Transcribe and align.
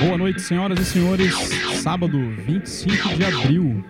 Boa 0.00 0.16
noite, 0.16 0.40
senhoras 0.40 0.78
e 0.80 0.84
senhores. 0.84 1.34
Sábado, 1.82 2.18
25 2.46 3.16
de 3.16 3.24
abril. 3.24 3.84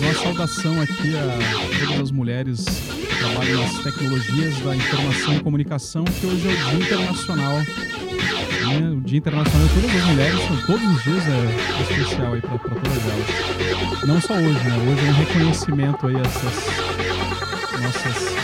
Uma 0.00 0.14
saudação 0.14 0.80
aqui 0.80 1.14
a 1.14 1.84
todas 1.86 2.00
as 2.00 2.10
mulheres 2.10 2.64
que 2.64 3.16
trabalham 3.18 3.60
nas 3.60 3.78
tecnologias 3.82 4.58
da 4.60 4.74
informação 4.74 5.34
e 5.34 5.40
comunicação, 5.40 6.04
que 6.04 6.26
hoje 6.26 6.48
é 6.48 6.50
o 6.50 6.56
Dia 6.56 6.86
Internacional. 6.86 7.58
Né? 7.58 8.90
O 8.96 9.00
Dia 9.02 9.18
Internacional 9.18 9.68
de 9.68 9.74
todas 9.74 9.96
as 9.96 10.04
mulheres, 10.06 10.40
todos 10.66 10.96
os 10.96 11.02
dias 11.04 11.24
é 11.28 11.82
especial 11.82 12.32
aí 12.32 12.40
para 12.40 12.58
todas 12.58 13.06
elas. 13.06 14.02
Não 14.06 14.18
só 14.18 14.32
hoje, 14.32 14.64
né? 14.64 14.76
Hoje 14.78 15.06
é 15.06 15.10
um 15.10 15.14
reconhecimento 15.14 16.06
aí 16.06 16.16
a 16.16 16.20
essas 16.20 17.82
nossas 17.82 18.34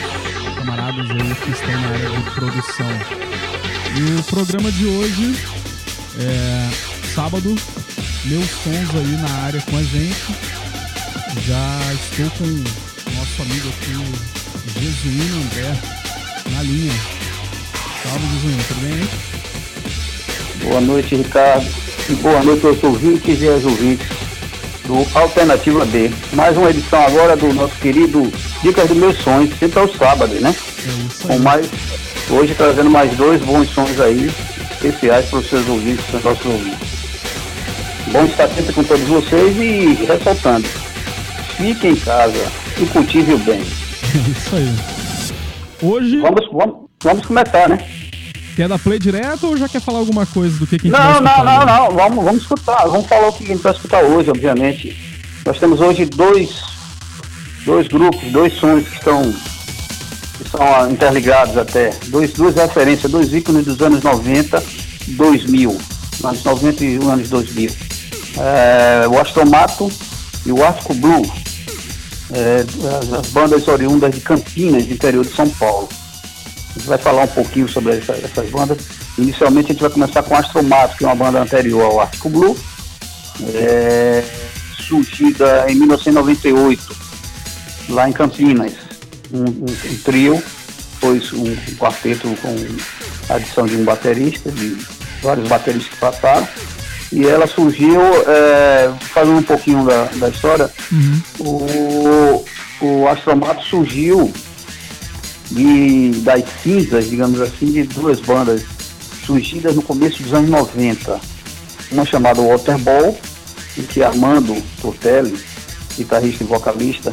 camaradas 0.58 1.10
aí 1.10 1.34
que 1.34 1.50
estão 1.50 1.72
na 1.72 1.88
área 1.88 2.10
de 2.10 2.30
produção. 2.32 2.90
E 3.96 4.20
o 4.20 4.22
programa 4.24 4.70
de 4.70 4.84
hoje 4.84 5.34
é 6.18 6.68
sábado, 7.14 7.54
meus 8.24 8.50
sons 8.50 8.94
aí 8.94 9.16
na 9.20 9.30
área 9.44 9.60
com 9.62 9.76
a 9.76 9.82
gente. 9.82 10.34
Já 11.46 11.80
estou 11.92 12.30
com 12.38 12.44
o 12.44 13.14
nosso 13.14 13.42
amigo 13.42 13.68
aqui, 13.68 14.80
Jesuíno 14.80 15.42
André, 15.42 15.76
na 16.50 16.62
linha. 16.62 16.92
Salve, 18.02 18.26
Jesuíno, 18.34 18.64
tudo 18.68 18.80
bem? 18.80 20.68
Boa 20.68 20.80
noite, 20.80 21.16
Ricardo. 21.16 21.66
E 22.08 22.14
boa 22.14 22.42
noite 22.42 22.66
aos 22.66 22.82
ouvintes 22.82 23.40
e 23.40 23.48
às 23.48 23.64
ouvintes 23.64 24.06
do 24.86 25.06
Alternativa 25.16 25.84
B. 25.84 26.10
Mais 26.32 26.56
uma 26.56 26.70
edição 26.70 27.00
agora 27.06 27.36
do 27.36 27.52
nosso 27.52 27.74
querido 27.76 28.32
Dicas 28.62 28.88
dos 28.88 28.96
Meus 28.96 29.18
Sonhos, 29.18 29.56
sempre 29.58 29.78
aos 29.78 29.94
sábados, 29.94 30.40
né? 30.40 30.54
É 30.54 31.12
isso 31.12 31.30
aí. 31.30 31.36
Com 31.36 31.42
mais, 31.42 31.68
hoje 32.30 32.54
trazendo 32.54 32.90
mais 32.90 33.14
dois 33.16 33.40
bons 33.42 33.68
sons 33.68 34.00
aí, 34.00 34.30
especiais 34.78 35.26
para 35.26 35.38
os 35.40 35.48
seus 35.48 35.68
ouvintes, 35.68 36.04
para 36.06 36.18
os 36.18 36.24
nossos 36.24 36.46
ouvintes. 36.46 36.88
Bom 38.12 38.24
estar 38.24 38.48
sempre 38.48 38.72
com 38.72 38.84
todos 38.84 39.06
vocês 39.06 39.56
e 39.56 40.04
ressaltando, 40.06 40.66
fique 41.56 41.88
em 41.88 41.96
casa 41.96 42.50
e 42.80 42.86
cultive 42.86 43.34
o 43.34 43.38
bem. 43.38 43.60
Isso 44.36 44.56
aí. 44.56 44.74
Hoje. 45.82 46.16
Vamos, 46.18 46.48
vamos, 46.50 46.76
vamos 47.02 47.26
começar, 47.26 47.68
né? 47.68 47.78
Quer 48.56 48.68
dar 48.68 48.78
play 48.78 48.98
direto 48.98 49.46
ou 49.46 49.56
já 49.56 49.68
quer 49.68 49.80
falar 49.80 49.98
alguma 49.98 50.26
coisa 50.26 50.58
do 50.58 50.66
que, 50.66 50.78
que 50.78 50.88
a 50.88 50.90
gente 50.90 51.00
não? 51.00 51.20
Não, 51.20 51.44
não, 51.44 51.66
não, 51.66 51.90
Vamos, 51.94 52.24
vamos 52.24 52.42
escutar. 52.42 52.88
Vamos 52.88 53.06
falar 53.06 53.28
o 53.28 53.32
que 53.32 53.44
a 53.44 53.46
gente 53.46 53.62
vai 53.62 53.72
escutar 53.72 54.02
hoje, 54.02 54.30
obviamente. 54.30 54.96
Nós 55.44 55.58
temos 55.60 55.80
hoje 55.80 56.04
dois, 56.06 56.60
dois 57.64 57.86
grupos, 57.86 58.20
dois 58.32 58.52
sons 58.54 58.88
que 58.88 58.96
estão 58.96 59.32
que 60.38 60.48
são 60.48 60.90
interligados 60.90 61.56
até. 61.56 61.90
Dois, 62.06 62.32
duas 62.32 62.54
referências, 62.54 63.10
dois 63.10 63.32
ícones 63.34 63.64
dos 63.64 63.80
anos 63.82 64.02
90, 64.02 64.62
2000. 65.08 65.78
Anos 66.24 66.44
90 66.44 66.84
e 66.84 66.96
anos 66.96 67.28
2000. 67.28 67.70
É, 68.38 69.08
o 69.08 69.18
Astromato 69.18 69.90
e 70.46 70.52
o 70.52 70.64
Arco 70.64 70.94
Blue 70.94 71.26
é, 72.32 72.60
as, 72.60 73.12
as, 73.12 73.26
bandas 73.28 73.66
oriundas 73.68 74.14
de 74.14 74.20
Campinas, 74.20 74.90
interior 74.90 75.24
de 75.24 75.34
São 75.34 75.48
Paulo. 75.50 75.88
A 75.90 76.78
gente 76.78 76.88
vai 76.88 76.98
falar 76.98 77.22
um 77.22 77.28
pouquinho 77.28 77.68
sobre 77.68 77.96
essa, 77.96 78.12
essas 78.12 78.50
bandas. 78.50 78.78
Inicialmente 79.16 79.70
a 79.70 79.72
gente 79.72 79.80
vai 79.80 79.90
começar 79.90 80.22
com 80.22 80.36
Astromato, 80.36 80.96
que 80.96 81.04
é 81.04 81.06
uma 81.08 81.16
banda 81.16 81.40
anterior 81.40 81.82
ao 81.82 82.00
Arco 82.00 82.28
Blue, 82.28 82.56
é, 83.54 84.22
surgida 84.86 85.66
em 85.68 85.74
1998, 85.74 86.96
lá 87.88 88.08
em 88.08 88.12
Campinas. 88.12 88.87
Um, 89.32 89.44
um, 89.44 89.66
um 89.66 89.96
trio, 90.04 90.42
depois 90.94 91.32
um, 91.32 91.50
um 91.50 91.76
quarteto 91.76 92.28
com 92.40 92.56
a 93.32 93.36
adição 93.36 93.66
de 93.66 93.76
um 93.76 93.84
baterista, 93.84 94.50
de 94.50 94.76
vários 95.22 95.48
bateristas 95.48 95.92
que 95.92 95.96
passaram 95.96 96.48
e 97.10 97.26
ela 97.26 97.46
surgiu, 97.46 98.00
é, 98.26 98.92
falando 99.12 99.38
um 99.38 99.42
pouquinho 99.42 99.84
da, 99.84 100.04
da 100.16 100.28
história, 100.28 100.70
uhum. 100.92 101.22
o, 101.40 102.44
o 102.82 103.08
Astromato 103.08 103.64
surgiu 103.64 104.30
de, 105.50 106.10
das 106.22 106.44
cinzas, 106.62 107.08
digamos 107.08 107.40
assim, 107.40 107.72
de 107.72 107.84
duas 107.84 108.20
bandas 108.20 108.62
surgidas 109.24 109.74
no 109.74 109.82
começo 109.82 110.22
dos 110.22 110.34
anos 110.34 110.50
90. 110.50 111.18
Uma 111.90 112.04
chamada 112.04 112.42
Waterball, 112.42 113.18
em 113.78 113.82
que 113.82 114.02
Armando 114.02 114.62
Tortelli, 114.82 115.38
guitarrista 115.96 116.44
e 116.44 116.46
vocalista, 116.46 117.12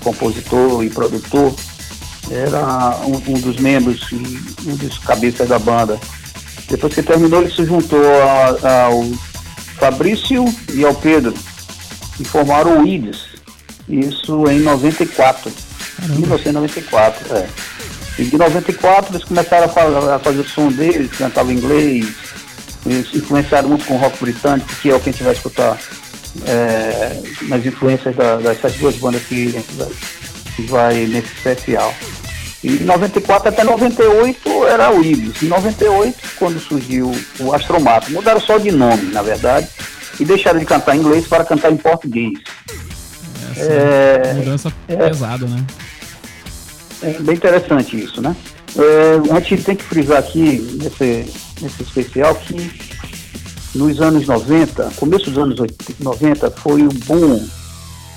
compositor 0.00 0.82
e 0.84 0.90
produtor, 0.90 1.54
era 2.30 3.00
um, 3.04 3.34
um 3.34 3.40
dos 3.40 3.56
membros 3.56 4.06
e 4.12 4.68
um 4.68 4.76
dos 4.76 4.98
cabeças 4.98 5.48
da 5.48 5.58
banda. 5.58 5.98
Depois 6.68 6.94
que 6.94 7.02
terminou, 7.02 7.42
ele 7.42 7.52
se 7.52 7.64
juntou 7.64 8.00
a, 8.22 8.84
ao 8.86 9.04
Fabrício 9.78 10.44
e 10.72 10.84
ao 10.84 10.94
Pedro 10.94 11.34
e 12.18 12.24
formaram 12.24 12.82
o 12.82 12.86
IDES. 12.86 13.30
Isso 13.88 14.48
em 14.48 14.60
94. 14.60 15.50
Caramba. 15.96 16.14
1994, 16.16 17.36
é. 17.36 17.48
E 18.18 18.24
de 18.24 18.36
94 18.36 19.14
eles 19.14 19.24
começaram 19.24 19.64
a 19.64 19.68
fazer, 19.68 20.10
a 20.10 20.18
fazer 20.18 20.40
o 20.40 20.48
som 20.48 20.68
deles, 20.68 21.10
cantavam 21.16 21.52
inglês, 21.52 22.06
eles 22.86 23.14
influenciaram 23.14 23.68
muito 23.68 23.84
com 23.86 23.94
o 23.94 23.98
rock 23.98 24.18
britânico, 24.20 24.68
que 24.76 24.90
é 24.90 24.94
o 24.94 25.00
que 25.00 25.08
a 25.08 25.12
gente 25.12 25.24
vai 25.24 25.32
escutar 25.32 25.78
é, 26.46 27.20
nas 27.42 27.64
influências 27.64 28.14
da, 28.14 28.36
dessas 28.36 28.74
duas 28.74 28.96
bandas 28.96 29.22
que 29.22 29.52
que 30.56 30.62
vai 30.62 31.06
nesse 31.06 31.32
especial. 31.34 31.94
E 32.62 32.76
em 32.76 32.84
94 32.84 33.48
até 33.48 33.64
98 33.64 34.66
era 34.66 34.92
o 34.92 35.02
Ibis. 35.02 35.42
Em 35.42 35.46
98, 35.46 36.18
quando 36.36 36.60
surgiu 36.60 37.10
o 37.38 37.54
Astromato, 37.54 38.10
mudaram 38.10 38.40
só 38.40 38.58
de 38.58 38.70
nome, 38.70 39.10
na 39.12 39.22
verdade, 39.22 39.66
e 40.18 40.24
deixaram 40.24 40.58
de 40.58 40.66
cantar 40.66 40.94
em 40.94 41.00
inglês 41.00 41.26
para 41.26 41.44
cantar 41.44 41.72
em 41.72 41.76
português. 41.76 42.38
Essa 43.52 43.72
é, 43.72 44.34
mudança 44.34 44.72
é, 44.88 44.96
pesada, 44.96 45.46
né? 45.46 45.64
É 47.02 47.12
bem 47.20 47.34
interessante 47.34 47.98
isso, 47.98 48.20
né? 48.20 48.36
É, 48.76 49.34
a 49.34 49.40
gente 49.40 49.64
tem 49.64 49.74
que 49.74 49.82
frisar 49.82 50.18
aqui, 50.18 50.78
nesse, 50.80 51.32
nesse 51.62 51.82
especial, 51.82 52.34
que 52.34 52.89
nos 53.74 54.00
anos 54.00 54.26
90, 54.26 54.90
começo 54.96 55.30
dos 55.30 55.38
anos 55.38 55.58
90, 56.00 56.50
foi 56.50 56.82
o 56.82 56.88
boom 57.06 57.46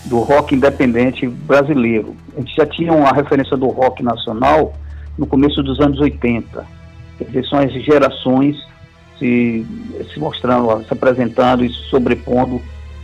do 0.06 0.20
rock 0.20 0.56
independente 0.56 1.28
brasileiro. 1.28 2.16
A 2.36 2.40
gente 2.40 2.56
já 2.56 2.66
tinha 2.66 2.92
uma 2.92 3.12
referência 3.12 3.56
do 3.56 3.68
rock 3.68 4.02
nacional 4.04 4.74
no 5.18 5.26
começo 5.26 5.62
dos 5.62 5.80
anos 5.80 6.00
80. 6.00 6.66
Quer 7.18 7.24
dizer, 7.26 7.46
são 7.46 7.60
as 7.60 7.72
gerações 7.72 8.58
se, 9.20 9.66
se 10.12 10.20
mostrando, 10.20 10.84
se 10.86 10.94
apresentando 10.94 11.64
e 11.64 11.70
se 11.70 11.90
sobrepondo 11.90 12.62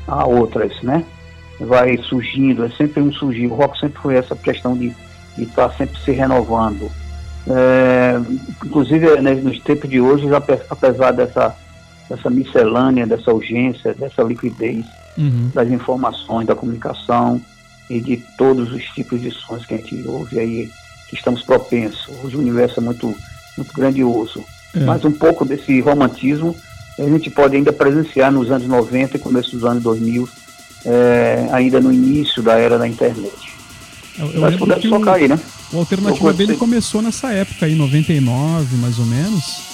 a 0.08 0.26
outras, 0.26 0.82
né? 0.82 1.06
Vai 1.60 1.98
surgindo, 1.98 2.66
é 2.66 2.70
sempre 2.70 3.02
um 3.02 3.12
surgir. 3.12 3.48
O 3.48 3.54
rock 3.54 3.80
sempre 3.80 4.02
foi 4.02 4.16
essa 4.16 4.36
questão 4.36 4.76
de 4.76 4.94
estar 5.38 5.70
tá 5.70 5.76
sempre 5.76 6.00
se 6.00 6.12
renovando. 6.12 6.90
É, 7.48 8.20
inclusive, 8.66 9.22
né, 9.22 9.34
nos 9.36 9.60
tempos 9.60 9.90
de 9.90 10.02
hoje, 10.02 10.28
apesar 10.70 11.12
dessa, 11.12 11.56
dessa 12.10 12.30
miscelânea, 12.30 13.06
dessa 13.06 13.32
urgência, 13.32 13.94
dessa 13.94 14.24
liquidez, 14.24 14.86
uhum. 15.18 15.52
das 15.54 15.70
informações, 15.70 16.48
da 16.48 16.56
comunicação 16.56 17.40
e 17.90 18.00
de 18.02 18.18
todos 18.38 18.72
os 18.74 18.84
tipos 18.86 19.22
de 19.22 19.32
sons 19.32 19.66
que 19.66 19.76
a 19.76 19.78
gente 19.78 20.04
ouve 20.08 20.40
aí, 20.40 20.70
que 21.08 21.16
estamos 21.16 21.44
propensos. 21.44 22.10
Hoje 22.24 22.36
o 22.36 22.40
universo 22.40 22.80
é 22.80 22.84
muito, 22.84 23.16
muito 23.56 23.74
grandioso. 23.74 24.44
É. 24.76 24.80
Mas 24.82 25.06
um 25.06 25.12
pouco 25.12 25.46
desse 25.46 25.80
romantismo 25.82 26.56
a 26.98 27.10
gente 27.10 27.30
pode 27.30 27.56
ainda 27.56 27.72
presenciar 27.72 28.32
nos 28.32 28.52
anos 28.52 28.68
90 28.68 29.16
e 29.16 29.20
começo 29.20 29.52
dos 29.52 29.64
anos 29.64 29.82
2000, 29.84 30.28
é, 30.86 31.48
ainda 31.52 31.80
no 31.80 31.94
início 31.94 32.44
da 32.44 32.58
era 32.58 32.78
da 32.78 32.88
internet. 32.88 33.54
Eu, 34.18 34.32
eu 34.32 34.42
Mas 34.42 34.56
podemos 34.58 34.84
tocar 34.84 35.14
aí, 35.14 35.28
né? 35.28 35.40
O 35.72 35.78
Alternativa 35.78 36.34
dele 36.34 36.58
começou 36.58 37.02
nessa 37.02 37.32
época 37.32 37.66
aí, 37.66 37.76
99 37.76 38.76
mais 38.78 39.00
ou 39.00 39.06
menos, 39.06 39.69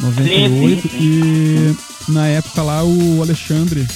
98, 0.00 0.82
sim, 0.82 0.88
sim, 0.88 0.98
sim. 0.98 1.76
e 2.08 2.12
na 2.12 2.26
época 2.26 2.62
lá 2.62 2.84
o 2.84 3.22
Alexandre 3.22 3.86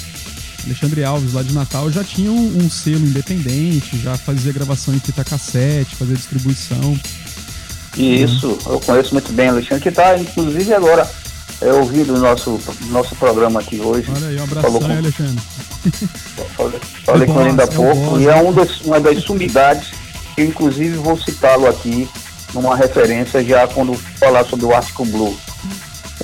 Alexandre 0.69 1.05
Alves, 1.05 1.33
lá 1.33 1.43
de 1.43 1.53
Natal, 1.53 1.91
já 1.91 2.05
tinha 2.05 2.31
um, 2.31 2.59
um 2.59 2.71
selo 2.71 3.07
independente, 3.07 3.99
já 3.99 4.17
fazia 4.19 4.53
gravação 4.53 4.95
em 4.95 4.99
fita 4.99 5.25
cassete, 5.25 5.97
fazia 5.97 6.15
distribuição. 6.15 6.99
Isso, 7.97 8.59
eu 8.67 8.79
conheço 8.81 9.15
muito 9.15 9.33
bem 9.33 9.49
o 9.49 9.53
Alexandre, 9.53 9.83
que 9.83 9.89
está, 9.89 10.19
inclusive, 10.19 10.75
agora 10.75 11.11
é, 11.61 11.73
ouvindo 11.73 12.15
o 12.15 12.19
nosso, 12.19 12.61
nosso 12.91 13.17
programa 13.17 13.61
aqui 13.61 13.81
hoje. 13.81 14.11
Olha 14.15 14.29
aí, 14.29 14.39
um 14.39 14.45
abraço 14.45 14.79
com... 14.79 14.85
Alexandre. 14.85 15.43
Falei, 16.57 16.81
falei 17.05 17.27
com 17.27 17.41
ele 17.41 17.51
ainda 17.51 17.65
há 17.65 17.67
pouco, 17.69 18.21
e 18.21 18.27
é 18.27 18.37
um 18.37 18.53
dos, 18.53 18.81
uma 18.83 19.01
das 19.01 19.23
sumidades 19.23 19.89
que, 20.35 20.43
inclusive, 20.43 20.97
vou 20.97 21.17
citá-lo 21.17 21.67
aqui 21.67 22.09
numa 22.53 22.77
referência 22.77 23.43
já 23.45 23.67
quando 23.69 23.95
falar 23.95 24.45
sobre 24.45 24.67
o 24.67 24.75
Arctic 24.75 24.97
Blue. 25.07 25.37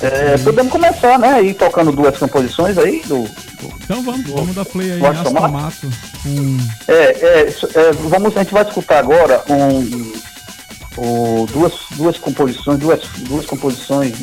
É, 0.05 0.37
podemos 0.37 0.71
começar, 0.71 1.17
né? 1.17 1.41
Ir 1.41 1.55
tocando 1.55 1.91
duas 1.91 2.15
composições 2.17 2.77
aí 2.77 3.01
do. 3.07 3.23
do 3.23 3.73
então 3.83 4.03
vamos, 4.03 4.23
do, 4.23 4.35
vamos 4.35 4.55
dar 4.55 4.65
play 4.65 4.91
aí 4.91 4.99
em 4.99 5.05
Astromato. 5.05 5.87
Um... 6.25 6.57
É, 6.87 6.93
é, 6.93 7.41
é, 7.49 7.91
vamos, 8.07 8.37
a 8.37 8.43
gente 8.43 8.53
vai 8.53 8.63
escutar 8.63 8.99
agora 8.99 9.43
um, 9.49 10.13
um, 10.99 11.45
duas, 11.45 11.73
duas 11.91 12.17
composições, 12.19 12.79
duas, 12.79 13.01
duas 13.27 13.45
composições 13.47 14.13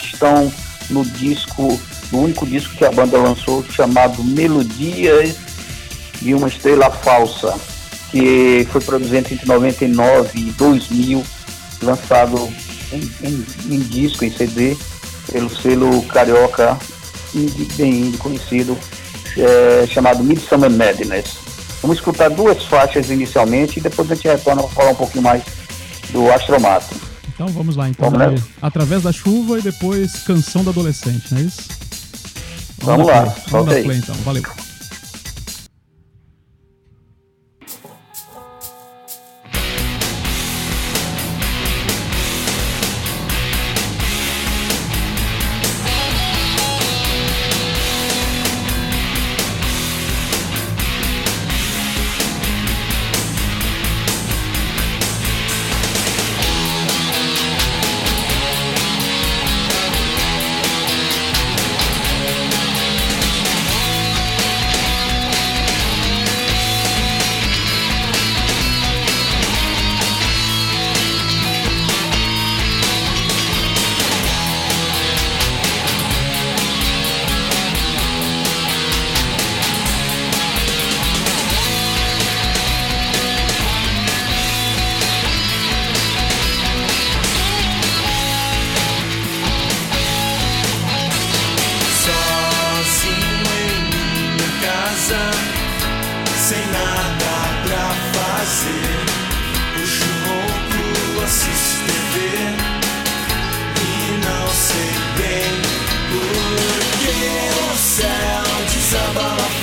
que 0.00 0.06
estão 0.06 0.52
no 0.90 1.04
disco, 1.04 1.80
no 2.10 2.22
único 2.22 2.44
disco 2.44 2.74
que 2.74 2.84
a 2.84 2.90
banda 2.90 3.16
lançou, 3.18 3.64
chamado 3.64 4.24
Melodias 4.24 5.36
de 6.20 6.34
uma 6.34 6.48
Estrela 6.48 6.90
Falsa, 6.90 7.54
que 8.10 8.66
foi 8.72 8.80
produzido 8.80 9.18
entre 9.18 9.38
99 9.46 10.30
e 10.36 10.50
2000, 10.52 11.24
lançado 11.82 12.52
em, 12.92 13.10
em, 13.22 13.46
em 13.70 13.78
disco, 13.80 14.24
em 14.24 14.30
CD, 14.32 14.76
pelo 15.30 15.50
selo 15.50 16.02
carioca, 16.04 16.76
bem 17.76 18.12
conhecido, 18.12 18.76
é, 19.36 19.86
chamado 19.86 20.22
Midsummer 20.22 20.70
Madness. 20.70 21.36
Vamos 21.80 21.98
escutar 21.98 22.28
duas 22.30 22.64
faixas 22.64 23.10
inicialmente 23.10 23.78
e 23.78 23.82
depois 23.82 24.10
a 24.10 24.14
gente 24.14 24.28
retorna 24.28 24.62
para 24.62 24.72
falar 24.72 24.90
um 24.90 24.96
pouquinho 24.96 25.22
mais 25.22 25.42
do 26.10 26.30
Astromato. 26.32 26.94
Então 27.28 27.46
vamos 27.48 27.76
lá, 27.76 27.88
então. 27.88 28.10
Vamos 28.10 28.42
Através 28.60 29.02
da 29.02 29.12
chuva 29.12 29.58
e 29.60 29.62
depois 29.62 30.22
Canção 30.24 30.64
da 30.64 30.70
Adolescente, 30.70 31.32
não 31.32 31.38
é 31.38 31.44
isso? 31.44 31.68
Vamos, 32.78 33.06
vamos 33.06 33.06
lá, 33.06 33.22
play. 33.22 33.44
vamos 33.48 33.66
dar 33.74 33.82
play 33.82 33.98
então, 33.98 34.14
valeu. 34.24 34.42
e 103.80 104.26
não 104.26 104.46
sei 104.48 104.92
bem 105.16 105.54
por 106.10 106.78
que 106.98 107.16
o 107.60 107.76
céu 107.76 108.44
desaba 108.72 109.57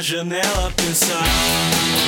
janela 0.00 0.70
pensar. 0.76 2.03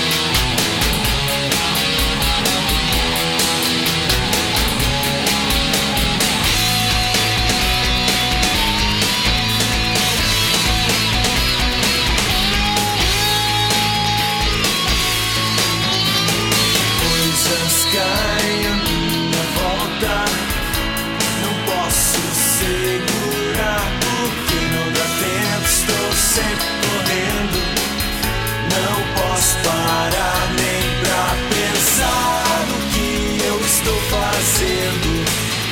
parar 29.66 30.46
nem 30.56 30.82
pra 31.02 31.24
pensar 31.54 32.66
no 32.70 32.78
que 32.92 33.10
eu 33.44 33.58
estou 33.60 33.98
fazendo. 34.14 35.08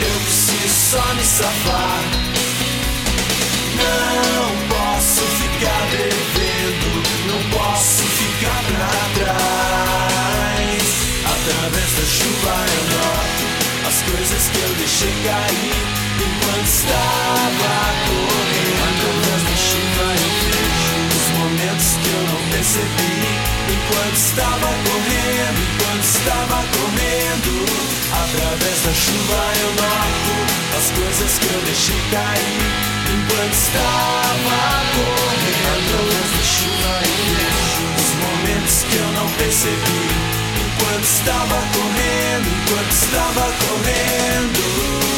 Eu 0.00 0.16
preciso 0.20 0.74
só 0.90 1.14
me 1.14 1.24
safar. 1.24 2.02
Não 3.78 4.50
posso 4.74 5.22
ficar 5.40 5.82
bebendo, 5.90 6.90
não 7.30 7.40
posso 7.58 8.02
ficar 8.02 8.60
pra 8.68 8.92
trás. 9.18 10.84
Através 11.24 11.90
da 11.98 12.04
chuva 12.16 12.54
eu 12.76 12.84
noto 12.94 13.44
as 13.88 13.98
coisas 14.10 14.42
que 14.50 14.58
eu 14.58 14.74
deixei 14.76 15.14
cair 15.24 15.82
enquanto 16.26 16.66
estava 16.66 17.74
correndo. 18.06 18.82
Através 18.90 19.40
da 19.48 19.56
chuva 19.68 20.04
eu 20.22 20.30
vejo 20.44 20.96
os 21.16 21.26
momentos 21.38 21.88
que 22.02 22.08
eu 22.08 22.22
não 22.32 22.40
percebi. 22.50 23.03
Enquanto 23.84 24.16
estava 24.16 24.66
correndo, 24.66 25.60
enquanto 25.60 26.04
estava 26.04 26.56
correndo, 26.72 27.52
através 28.12 28.80
da 28.80 28.92
chuva 28.94 29.52
eu 29.60 29.70
marco 29.82 30.34
as 30.78 30.90
coisas 30.90 31.38
que 31.38 31.46
eu 31.52 31.60
deixei 31.62 32.00
cair. 32.10 32.62
Enquanto 33.12 33.52
estava 33.52 34.58
correndo, 34.94 35.68
através 35.76 36.28
da 36.32 36.42
chuva 36.42 36.92
eu 37.04 37.16
vejo 37.36 37.84
os 38.00 38.10
momentos 38.24 38.76
que 38.84 38.96
eu 38.96 39.12
não 39.12 39.28
percebi. 39.32 40.04
Enquanto 40.64 41.04
estava 41.04 41.56
correndo, 41.76 42.48
enquanto 42.48 42.90
estava 42.90 43.52
correndo. 43.68 45.13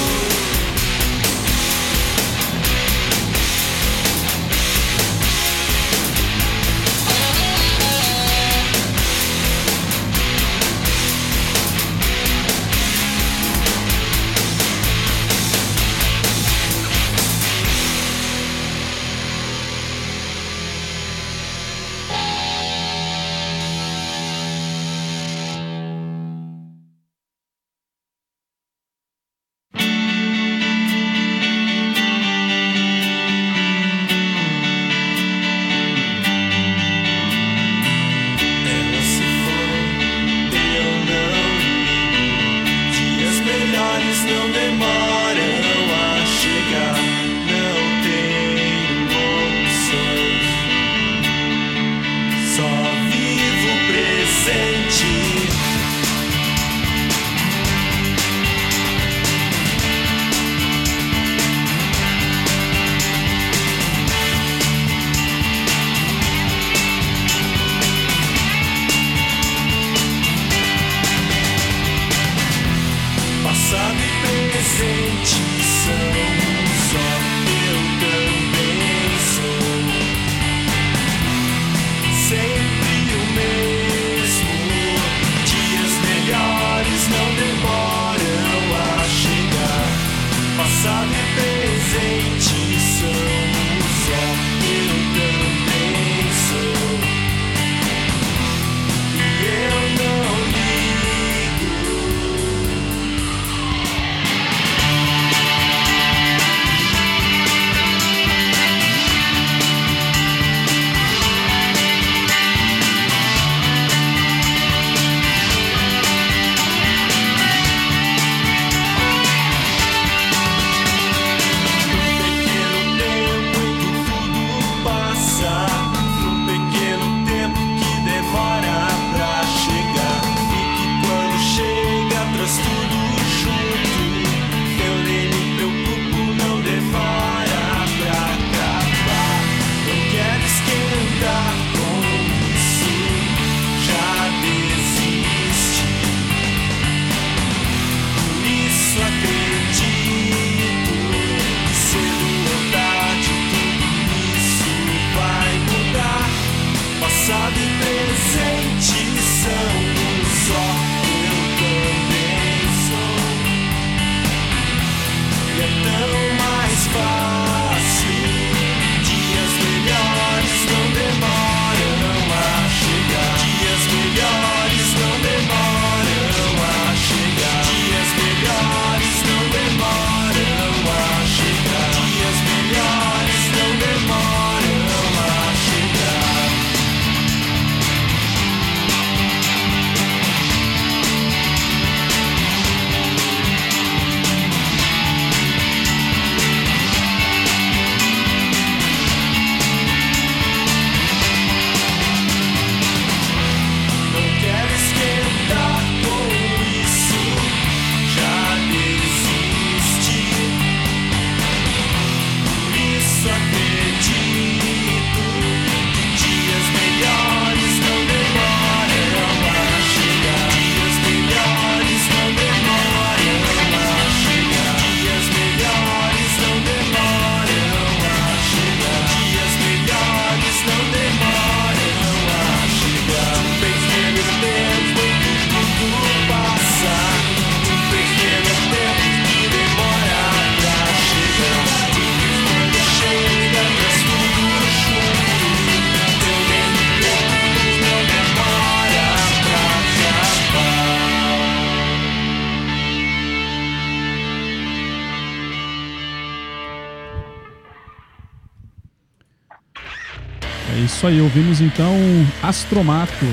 Isso 261.07 261.09
aí, 261.09 261.21
ouvimos 261.21 261.61
então 261.61 261.95
Astromato, 262.43 263.25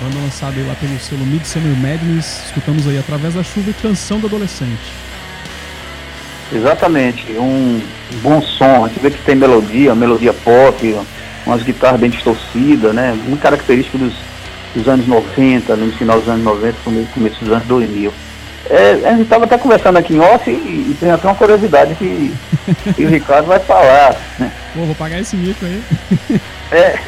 banda 0.00 0.18
lançada 0.18 0.54
lá 0.66 0.74
pelo 0.74 0.98
selo 0.98 1.24
Midsummer 1.24 1.74
Madness, 1.76 2.42
escutamos 2.46 2.86
aí 2.86 2.98
Através 2.98 3.34
da 3.34 3.42
Chuva 3.42 3.70
e 3.70 3.74
Canção 3.74 4.20
do 4.20 4.26
Adolescente. 4.26 4.92
Exatamente, 6.52 7.32
um 7.32 7.80
bom 8.22 8.42
som, 8.42 8.84
a 8.84 8.88
gente 8.88 9.00
vê 9.00 9.10
que 9.10 9.22
tem 9.22 9.34
melodia, 9.34 9.94
melodia 9.94 10.32
pop, 10.32 10.96
umas 11.46 11.62
guitarras 11.62 11.98
bem 11.98 12.10
distorcidas, 12.10 12.94
né, 12.94 13.18
muito 13.26 13.40
característico 13.40 13.96
dos, 13.98 14.14
dos 14.74 14.88
anos 14.88 15.06
90, 15.06 15.76
no 15.76 15.92
final 15.92 16.18
dos 16.20 16.28
anos 16.28 16.44
90, 16.44 16.76
começo 17.14 17.44
dos 17.44 17.52
anos 17.52 17.66
2000. 17.66 18.12
É, 18.68 18.92
a 19.04 19.10
gente 19.12 19.22
estava 19.22 19.44
até 19.44 19.56
conversando 19.56 19.96
aqui 19.96 20.14
em 20.14 20.18
off 20.18 20.50
e, 20.50 20.52
e, 20.52 20.96
tem 20.98 21.10
até 21.10 21.28
uma 21.28 21.36
curiosidade 21.36 21.94
que, 21.94 22.34
que 22.94 23.04
o 23.04 23.08
Ricardo 23.08 23.46
vai 23.46 23.60
falar. 23.60 24.16
Né? 24.38 24.50
Pô, 24.74 24.84
vou 24.84 24.94
pagar 24.96 25.20
esse 25.20 25.36
mico 25.36 25.64
aí. 25.64 25.82
É, 26.72 26.98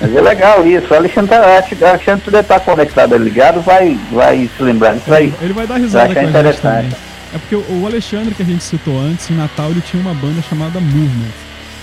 mas 0.00 0.16
é 0.16 0.20
legal 0.20 0.66
isso. 0.66 0.92
O 0.92 0.96
Alexandre, 0.96 1.30
tá, 1.30 1.88
Alexandre 1.88 2.30
deve 2.30 2.40
estar 2.40 2.60
conectado 2.60 3.16
ligado, 3.16 3.60
vai, 3.60 3.98
vai 4.12 4.48
se 4.56 4.62
lembrar. 4.62 4.96
Isso 4.96 5.08
vai, 5.08 5.32
ele 5.40 5.52
vai 5.52 5.66
dar 5.66 5.78
risada 5.78 6.14
vai 6.14 6.54
também. 6.54 6.90
É 7.34 7.38
porque 7.38 7.56
o 7.56 7.86
Alexandre 7.86 8.34
que 8.34 8.42
a 8.42 8.46
gente 8.46 8.62
citou 8.62 8.98
antes, 8.98 9.30
em 9.30 9.34
Natal, 9.34 9.70
ele 9.70 9.80
tinha 9.80 10.00
uma 10.00 10.14
banda 10.14 10.40
chamada 10.42 10.80
Movement. 10.80 11.32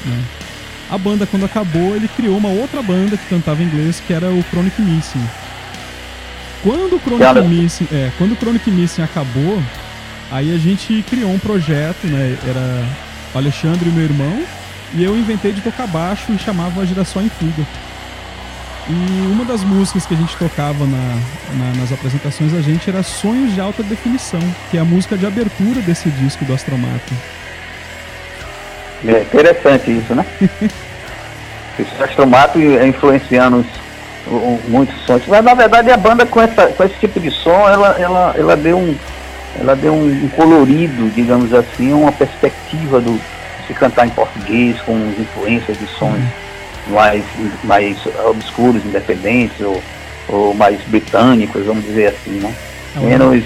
Né? 0.05 0.23
A 0.89 0.97
banda, 0.97 1.25
quando 1.25 1.45
acabou, 1.45 1.95
ele 1.95 2.07
criou 2.07 2.37
uma 2.37 2.49
outra 2.49 2.81
banda 2.81 3.17
que 3.17 3.25
cantava 3.27 3.61
em 3.61 3.65
inglês, 3.65 4.01
que 4.05 4.13
era 4.13 4.27
o 4.27 4.43
Chronic 4.51 4.81
Missing. 4.81 5.27
Quando 6.63 6.95
o 6.95 6.99
Chronic 6.99 7.47
Missing, 7.47 7.87
é, 7.91 8.11
quando 8.17 8.31
o 8.31 8.35
Chronic 8.35 8.71
Missing 8.71 9.03
acabou, 9.03 9.61
aí 10.31 10.53
a 10.53 10.57
gente 10.57 11.03
criou 11.09 11.31
um 11.31 11.39
projeto, 11.39 12.07
né? 12.07 12.37
Era 12.47 12.85
o 13.33 13.37
Alexandre 13.37 13.89
e 13.89 13.91
meu 13.91 14.03
irmão, 14.03 14.43
e 14.95 15.03
eu 15.03 15.15
inventei 15.17 15.51
de 15.51 15.61
tocar 15.61 15.87
baixo 15.87 16.31
e 16.31 16.39
chamava 16.39 16.81
a 16.81 16.85
Girassol 16.85 17.21
em 17.21 17.29
Fuga. 17.29 17.63
E 18.87 19.27
uma 19.31 19.43
das 19.43 19.63
músicas 19.63 20.05
que 20.05 20.13
a 20.13 20.17
gente 20.17 20.37
tocava 20.37 20.85
na, 20.85 21.15
na, 21.53 21.81
nas 21.81 21.91
apresentações 21.91 22.53
da 22.53 22.61
gente 22.61 22.89
era 22.89 23.03
Sonhos 23.03 23.53
de 23.53 23.59
Alta 23.59 23.83
Definição, 23.83 24.39
que 24.69 24.77
é 24.77 24.79
a 24.79 24.85
música 24.85 25.17
de 25.17 25.25
abertura 25.25 25.81
desse 25.81 26.09
disco 26.09 26.45
do 26.45 26.53
Astromato. 26.53 27.13
É 29.05 29.21
interessante 29.21 29.91
isso, 29.91 30.15
né? 30.15 30.25
Esse 31.77 32.03
Astromato 32.03 32.59
influenciando 32.59 33.65
muitos 34.67 34.95
sons. 35.05 35.23
Mas 35.27 35.43
na 35.43 35.53
verdade 35.53 35.91
a 35.91 35.97
banda 35.97 36.25
com, 36.25 36.41
essa, 36.41 36.67
com 36.67 36.83
esse 36.83 36.95
tipo 36.99 37.19
de 37.19 37.29
som, 37.31 37.67
ela, 37.67 37.95
ela, 37.99 38.33
ela 38.37 38.55
deu 38.55 38.77
um. 38.77 38.95
Ela 39.59 39.73
deu 39.75 39.93
um 39.93 40.27
colorido, 40.35 41.09
digamos 41.11 41.53
assim, 41.53 41.93
uma 41.93 42.11
perspectiva 42.11 42.99
do 42.99 43.19
se 43.67 43.73
cantar 43.73 44.07
em 44.07 44.11
português, 44.11 44.79
com 44.81 44.95
influências 45.19 45.77
de 45.77 45.87
sons 45.87 46.21
mais, 46.87 47.23
mais 47.63 47.97
obscuros, 48.25 48.85
independentes, 48.85 49.59
ou, 49.61 49.81
ou 50.27 50.53
mais 50.53 50.79
britânicos, 50.87 51.65
vamos 51.65 51.83
dizer 51.85 52.07
assim, 52.07 52.39
né? 52.39 52.53
É, 52.95 52.99
menos 52.99 53.43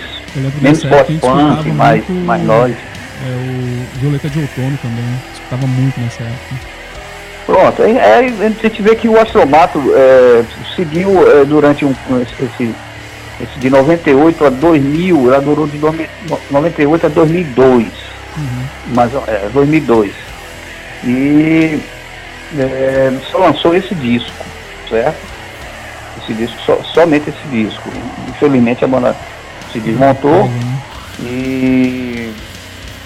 menos 0.61 0.83
pop-punk, 0.83 1.71
mais, 1.71 2.07
mais 2.09 2.43
nós. 2.43 2.71
É, 2.71 3.97
o 3.97 3.99
Violeta 3.99 4.29
de 4.29 4.39
Outono 4.39 4.77
também, 4.81 5.05
escutava 5.33 5.67
muito 5.67 5.99
nessa 5.99 6.23
época. 6.23 6.79
Pronto, 7.45 7.81
é, 7.81 7.91
é, 7.91 8.17
a 8.17 8.49
gente 8.49 8.81
vê 8.81 8.95
que 8.95 9.09
o 9.09 9.19
Astromato 9.19 9.81
é, 9.95 10.43
seguiu 10.75 11.27
é, 11.27 11.45
durante 11.45 11.83
um, 11.83 11.93
esse, 12.21 12.73
esse 13.41 13.59
de 13.59 13.69
98 13.69 14.45
a 14.45 14.49
2000, 14.49 15.33
ela 15.33 15.41
durou 15.41 15.67
de 15.67 15.79
98 16.51 17.05
a 17.07 17.09
2002, 17.09 17.87
uhum. 18.39 18.93
mas 18.93 19.11
é, 19.27 19.49
2002. 19.53 20.13
E 21.03 21.79
é, 22.57 23.11
só 23.31 23.37
lançou 23.39 23.75
esse 23.75 23.93
disco, 23.95 24.45
certo? 24.89 25.17
Esse 26.21 26.33
disco, 26.33 26.57
so, 26.65 26.83
somente 26.93 27.29
esse 27.29 27.47
disco. 27.49 27.89
Infelizmente 28.27 28.83
a 28.83 28.87
banda 28.87 29.15
se 29.71 29.79
desmontou 29.79 30.43
uhum. 30.43 30.79
e, 31.21 32.33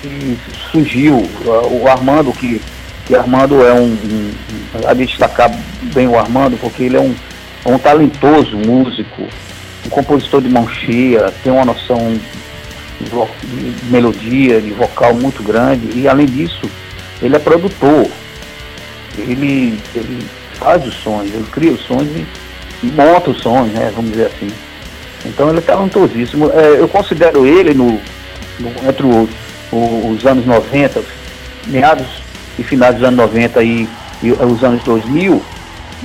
e 0.04 0.38
surgiu 0.72 1.18
o 1.46 1.88
Armando 1.88 2.32
que 2.32 2.62
que 3.06 3.16
Armando 3.16 3.66
é 3.66 3.74
um, 3.74 3.86
um, 3.86 4.32
a 4.88 4.94
destacar 4.94 5.52
bem 5.94 6.08
o 6.08 6.18
Armando 6.18 6.58
porque 6.58 6.84
ele 6.84 6.98
é 6.98 7.02
um, 7.02 7.14
é 7.66 7.70
um 7.70 7.78
talentoso 7.78 8.58
músico, 8.58 9.28
um 9.86 9.90
compositor 9.90 10.42
de 10.42 10.50
mão 10.50 10.68
cheia, 10.68 11.34
tem 11.44 11.52
uma 11.52 11.66
noção 11.66 12.18
de, 13.00 13.86
melodia, 13.92 14.62
de 14.62 14.72
vocal 14.72 15.14
muito 15.14 15.44
grande 15.44 15.98
e 15.98 16.08
além 16.08 16.26
disso 16.26 16.70
ele 17.22 17.36
é 17.36 17.40
produtor, 17.40 18.08
ele, 19.18 19.80
ele 19.96 20.26
faz 20.54 20.86
os 20.86 20.94
sons, 20.96 21.26
ele 21.26 21.46
cria 21.52 21.72
os 21.72 21.82
sons 21.82 22.04
e, 22.04 22.26
monta 22.88 23.30
os 23.30 23.42
sons, 23.42 23.72
né, 23.72 23.92
vamos 23.96 24.12
dizer 24.12 24.26
assim. 24.28 24.52
Então 25.26 25.50
ele 25.50 25.60
é 25.60 25.62
talentosíssimo. 25.62 26.52
É, 26.52 26.82
eu 26.82 26.88
considero 26.88 27.46
ele 27.46 27.74
no, 27.74 28.00
no 28.60 28.70
entre 28.88 29.06
o, 29.06 29.30
o, 29.72 30.10
os 30.10 30.26
anos 30.26 30.46
90, 30.46 31.02
meados 31.68 32.08
e 32.60 32.64
finais 32.64 32.96
dos 32.96 33.06
anos 33.06 33.18
90 33.18 33.64
e, 33.64 33.88
e 34.22 34.32
os 34.32 34.64
anos 34.64 34.84
2000, 34.84 35.42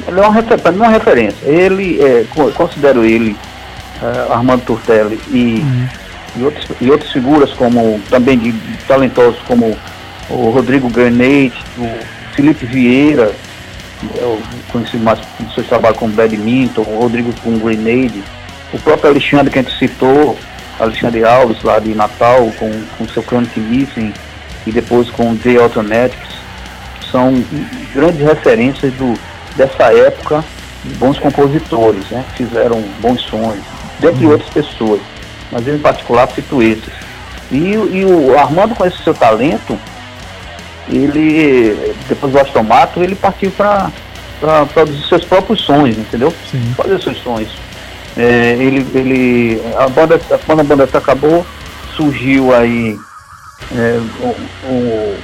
ele 0.07 0.21
é 0.21 0.23
uma, 0.23 0.33
refer, 0.33 0.61
uma 0.73 0.89
referência. 0.89 1.45
Ele, 1.45 2.01
é, 2.01 2.25
considero 2.55 3.05
ele, 3.05 3.37
uh, 4.01 4.33
Armando 4.33 4.63
Turtelli 4.65 5.21
e, 5.31 5.61
uhum. 5.61 5.89
E, 6.37 6.43
outros, 6.43 6.67
e 6.81 6.91
outras 6.91 7.11
figuras 7.11 7.53
como 7.53 8.01
também 8.09 8.39
de, 8.39 8.53
talentosos 8.87 9.41
como 9.43 9.77
o 10.31 10.51
Rodrigo 10.51 10.89
Grenade, 10.89 11.55
o 11.79 11.89
Felipe 12.35 12.67
Vieira, 12.67 13.33
eu 14.17 14.41
conheci 14.71 14.97
mais 14.97 15.19
seus 15.55 15.67
trabalhos 15.67 15.99
com 15.99 16.09
badminton, 16.09 16.83
o 16.83 17.01
Rodrigo 17.01 17.33
com 17.43 17.59
Grenade, 17.59 18.23
o 18.73 18.79
próprio 18.79 19.11
Alexandre 19.11 19.51
que 19.51 19.59
a 19.59 19.63
gente 19.63 19.77
citou, 19.79 20.39
Alexandre 20.79 21.25
Alves 21.25 21.63
lá 21.63 21.79
de 21.79 21.95
Natal 21.95 22.53
com, 22.59 22.71
com 22.97 23.09
seu 23.09 23.23
Chronic 23.23 23.59
Missing 23.59 24.13
e 24.67 24.73
depois 24.73 25.11
com 25.11 25.33
o 25.33 25.37
J 25.37 25.59
Autonetics, 25.59 26.39
são 27.11 27.43
grandes 27.95 28.21
referências 28.21 28.93
do, 28.95 29.19
dessa 29.57 29.93
época, 29.93 30.45
bons 30.99 31.19
compositores, 31.19 32.09
né, 32.11 32.25
fizeram 32.37 32.83
bons 33.01 33.23
sons, 33.23 33.59
dentre 33.99 34.27
uhum. 34.27 34.33
outras 34.33 34.51
pessoas, 34.51 35.01
mas 35.51 35.67
eu 35.67 35.77
em 35.77 35.81
particular 35.81 36.29
cito 36.31 36.63
esses. 36.63 36.93
E, 37.51 37.73
e 37.73 38.05
o 38.05 38.39
Armando, 38.39 38.75
com 38.75 38.85
esse 38.85 39.03
seu 39.03 39.15
talento, 39.15 39.79
ele, 40.89 41.95
depois 42.09 42.33
do 42.33 42.39
Astomato, 42.39 43.03
ele 43.03 43.15
partiu 43.15 43.51
para 43.51 43.91
produzir 44.73 45.09
seus 45.09 45.25
próprios 45.25 45.61
sons, 45.63 45.97
entendeu? 45.97 46.33
Sim. 46.51 46.75
Fazer 46.77 47.01
seus 47.01 47.19
sons. 47.19 47.49
É, 48.17 48.57
ele, 48.59 48.87
ele, 48.95 49.63
a 49.79 49.89
banda, 49.89 50.21
quando 50.45 50.61
a 50.61 50.65
banda 50.65 50.85
acabou, 50.85 51.47
surgiu 51.97 52.55
aí 52.55 52.99
é, 53.75 54.01
o, 54.21 54.29
o 54.69 55.19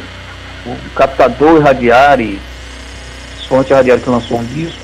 o 0.66 0.76
Captador 0.94 1.62
Radiari, 1.62 2.40
Fonte 3.48 3.72
Radiari 3.72 4.00
que 4.00 4.10
lançou 4.10 4.38
um 4.38 4.44
disco, 4.44 4.80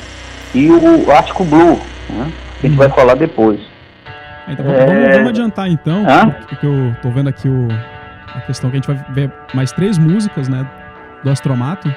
e 0.54 0.70
o 0.70 1.10
Artico 1.10 1.44
Blue, 1.44 1.80
né, 2.08 2.30
que 2.60 2.66
a 2.66 2.70
gente 2.70 2.78
vai 2.78 2.88
uhum. 2.88 2.94
falar 2.94 3.14
depois. 3.14 3.60
Então, 4.50 4.66
é... 4.66 4.86
vamos, 4.86 5.08
vamos, 5.16 5.28
adiantar 5.30 5.68
então, 5.68 6.04
Hã? 6.08 6.30
porque 6.48 6.66
eu 6.66 6.94
tô 7.02 7.10
vendo 7.10 7.28
aqui 7.28 7.48
o, 7.48 7.68
a 8.34 8.40
questão 8.42 8.70
que 8.70 8.76
a 8.76 8.80
gente 8.80 8.86
vai 8.86 9.04
ver 9.10 9.30
mais 9.54 9.72
três 9.72 9.98
músicas, 9.98 10.48
né, 10.48 10.66
do 11.22 11.30
Astromato. 11.30 11.92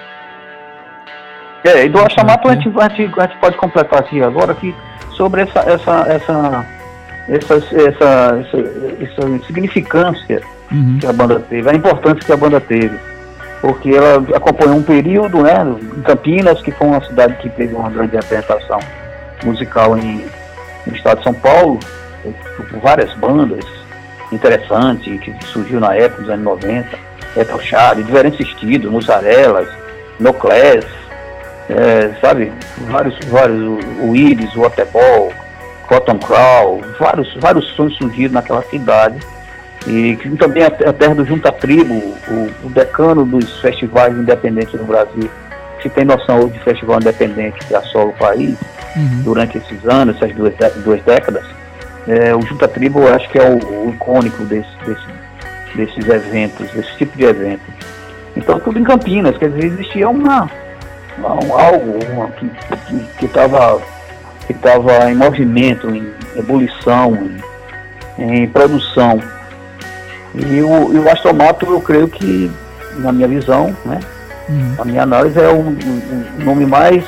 É, 1.64 1.86
e 1.86 1.90
do 1.90 2.00
Astromato 2.00 2.48
a 2.48 2.56
gente, 2.56 2.70
a, 2.78 2.90
gente, 2.90 3.20
a 3.20 3.28
gente 3.28 3.38
pode 3.38 3.58
completar 3.58 4.00
aqui 4.00 4.22
agora 4.22 4.54
que 4.54 4.76
sobre 5.12 5.42
essa, 5.42 5.60
essa, 5.60 6.06
essa, 6.08 6.66
essa, 7.30 7.56
essa, 7.56 7.76
essa, 7.76 8.58
essa 9.02 9.46
significância 9.46 10.42
uhum. 10.72 10.98
que 11.00 11.08
a 11.08 11.14
banda 11.14 11.40
teve, 11.40 11.70
a 11.70 11.74
importância 11.74 12.20
que 12.20 12.32
a 12.32 12.38
banda 12.38 12.60
teve 12.60 12.98
porque 13.64 13.92
ela 13.92 14.18
acompanhou 14.36 14.76
um 14.76 14.84
período 14.84 15.42
né, 15.42 15.54
em 15.96 16.02
Campinas, 16.02 16.62
que 16.62 16.70
foi 16.70 16.86
uma 16.86 17.02
cidade 17.02 17.38
que 17.38 17.48
teve 17.48 17.74
uma 17.74 17.90
grande 17.90 18.14
representação 18.14 18.78
musical 19.46 19.98
em, 19.98 20.26
no 20.86 20.94
estado 20.94 21.20
de 21.20 21.24
São 21.24 21.34
Paulo, 21.34 21.80
por 22.24 22.80
várias 22.80 23.14
bandas 23.16 23.66
interessantes 24.32 25.20
que 25.22 25.34
surgiu 25.46 25.80
na 25.80 25.96
época 25.96 26.22
dos 26.22 26.32
anos 26.32 26.46
90, 26.46 26.88
Ethel 27.38 27.60
Chad, 27.60 27.98
diferentes 28.04 28.40
estilos, 28.40 28.92
Mussarelas, 28.92 29.68
Noclés, 30.20 30.86
é, 31.70 32.12
sabe, 32.20 32.52
vários, 32.90 33.18
vários, 33.30 33.84
o 34.02 34.16
Iris, 34.16 34.54
o 34.56 34.62
Waterball, 34.62 35.32
Cotton 35.88 36.20
Crow, 36.20 36.82
vários, 37.00 37.34
vários 37.36 37.66
sons 37.76 37.96
surgiram 37.98 38.34
naquela 38.34 38.62
cidade. 38.64 39.20
E 39.86 40.16
também 40.40 40.64
a, 40.64 40.68
a 40.68 40.94
terra 40.94 41.16
do 41.16 41.26
Junta 41.26 41.52
Tribo, 41.52 41.94
o, 41.94 42.50
o, 42.64 42.70
decano 42.70 43.26
dos 43.26 43.60
festivais 43.60 44.16
independentes 44.16 44.74
no 44.80 44.86
Brasil, 44.86 45.30
se 45.82 45.90
tem 45.90 46.06
noção 46.06 46.40
hoje 46.40 46.54
de 46.54 46.60
festival 46.60 47.00
independente 47.02 47.60
que 47.66 47.76
assola 47.76 48.06
o 48.06 48.14
país, 48.14 48.58
uhum. 48.96 49.22
durante 49.24 49.58
esses 49.58 49.86
anos, 49.86 50.16
essas 50.16 50.34
duas, 50.36 50.54
duas 50.86 51.02
décadas, 51.02 51.44
é, 52.08 52.36
o 52.36 52.42
Junta 52.42 52.68
Tribo 52.68 53.00
eu 53.00 53.14
acho 53.14 53.30
que 53.30 53.38
é 53.38 53.50
o, 53.50 53.88
o 53.88 53.90
icônico 53.92 54.44
desse, 54.46 54.70
desse, 54.86 55.08
desses 55.76 56.10
eventos, 56.10 56.70
desse 56.72 56.96
tipo 56.98 57.18
de 57.18 57.26
evento. 57.26 57.64
Então 58.36 58.60
tudo 58.60 58.80
em 58.80 58.84
Campinas, 58.84 59.38
quer 59.38 59.50
dizer, 59.50 59.66
existia 59.66 60.10
uma, 60.10 60.50
algo 61.22 62.00
uma, 62.12 62.30
que 63.18 63.26
estava 63.26 63.80
que, 64.48 64.54
que 64.54 64.60
tava 64.60 65.12
em 65.12 65.16
movimento, 65.16 65.90
em 65.90 66.12
ebulição, 66.36 67.18
em, 68.18 68.44
em 68.44 68.48
produção. 68.48 69.20
E 70.36 70.62
o, 70.62 70.94
e 70.94 70.98
o 70.98 71.10
astromato, 71.12 71.66
eu 71.66 71.80
creio 71.80 72.08
que, 72.08 72.52
na 72.98 73.12
minha 73.12 73.28
visão, 73.28 73.76
né, 73.86 74.00
uhum. 74.50 74.76
a 74.80 74.86
minha 74.86 75.04
análise 75.04 75.40
é 75.40 75.48
o 75.48 75.60
um, 75.60 75.78
um 76.40 76.44
nome 76.44 76.66
mais 76.66 77.06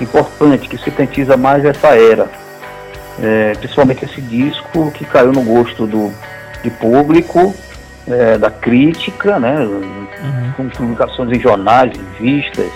importante, 0.00 0.68
que 0.68 0.76
sintetiza 0.76 1.36
mais 1.36 1.64
essa 1.64 1.88
era. 1.88 2.28
É, 3.22 3.54
principalmente 3.54 4.04
esse 4.04 4.20
disco 4.20 4.90
que 4.90 5.04
caiu 5.04 5.32
no 5.32 5.42
gosto 5.42 5.86
do 5.86 6.12
de 6.62 6.70
público, 6.70 7.54
é, 8.08 8.38
da 8.38 8.50
crítica, 8.50 9.38
né, 9.38 9.58
uhum. 9.60 10.52
com 10.56 10.68
publicações 10.68 11.32
em 11.32 11.40
jornais, 11.40 11.92
revistas, 11.96 12.70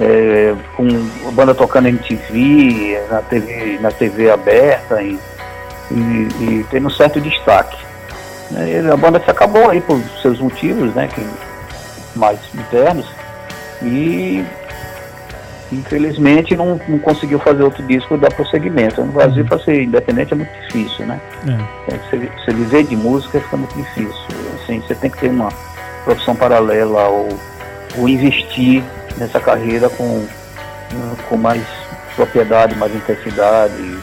é, 0.00 0.54
com 0.76 0.86
a 1.28 1.30
banda 1.30 1.54
tocando 1.54 1.88
em 1.88 1.96
TV, 1.96 3.00
na 3.10 3.22
TV, 3.22 3.78
na 3.80 3.90
TV 3.90 4.30
aberta 4.30 5.02
e, 5.02 5.18
e, 5.90 5.94
e 6.40 6.66
tendo 6.70 6.88
um 6.88 6.90
certo 6.90 7.20
destaque. 7.20 7.76
É, 8.56 8.90
a 8.90 8.96
banda 8.96 9.20
se 9.20 9.30
acabou 9.30 9.70
aí 9.70 9.80
por 9.80 10.00
seus 10.20 10.38
motivos, 10.40 10.94
né, 10.94 11.08
que, 11.08 11.26
mais 12.14 12.38
internos, 12.54 13.06
e 13.82 14.44
infelizmente 15.72 16.54
não, 16.56 16.80
não 16.86 16.98
conseguiu 16.98 17.38
fazer 17.38 17.62
outro 17.62 17.82
disco 17.84 18.16
dar 18.18 18.32
prosseguimento. 18.32 19.02
No 19.02 19.12
Brasil, 19.12 19.44
para 19.44 19.58
ser 19.58 19.82
independente 19.82 20.32
é 20.32 20.36
muito 20.36 20.52
difícil, 20.66 21.06
né? 21.06 21.20
É. 21.48 21.96
Você, 21.96 22.30
você 22.44 22.52
viver 22.52 22.84
de 22.84 22.96
música 22.96 23.40
fica 23.40 23.56
muito 23.56 23.74
difícil. 23.74 24.26
Assim, 24.62 24.80
você 24.80 24.94
tem 24.94 25.10
que 25.10 25.18
ter 25.18 25.30
uma 25.30 25.48
profissão 26.04 26.36
paralela 26.36 27.08
ou, 27.08 27.28
ou 27.96 28.08
investir 28.08 28.82
nessa 29.16 29.40
carreira 29.40 29.88
com, 29.88 30.26
com 31.28 31.36
mais 31.36 31.62
propriedade, 32.14 32.76
mais 32.76 32.94
intensidade. 32.94 33.98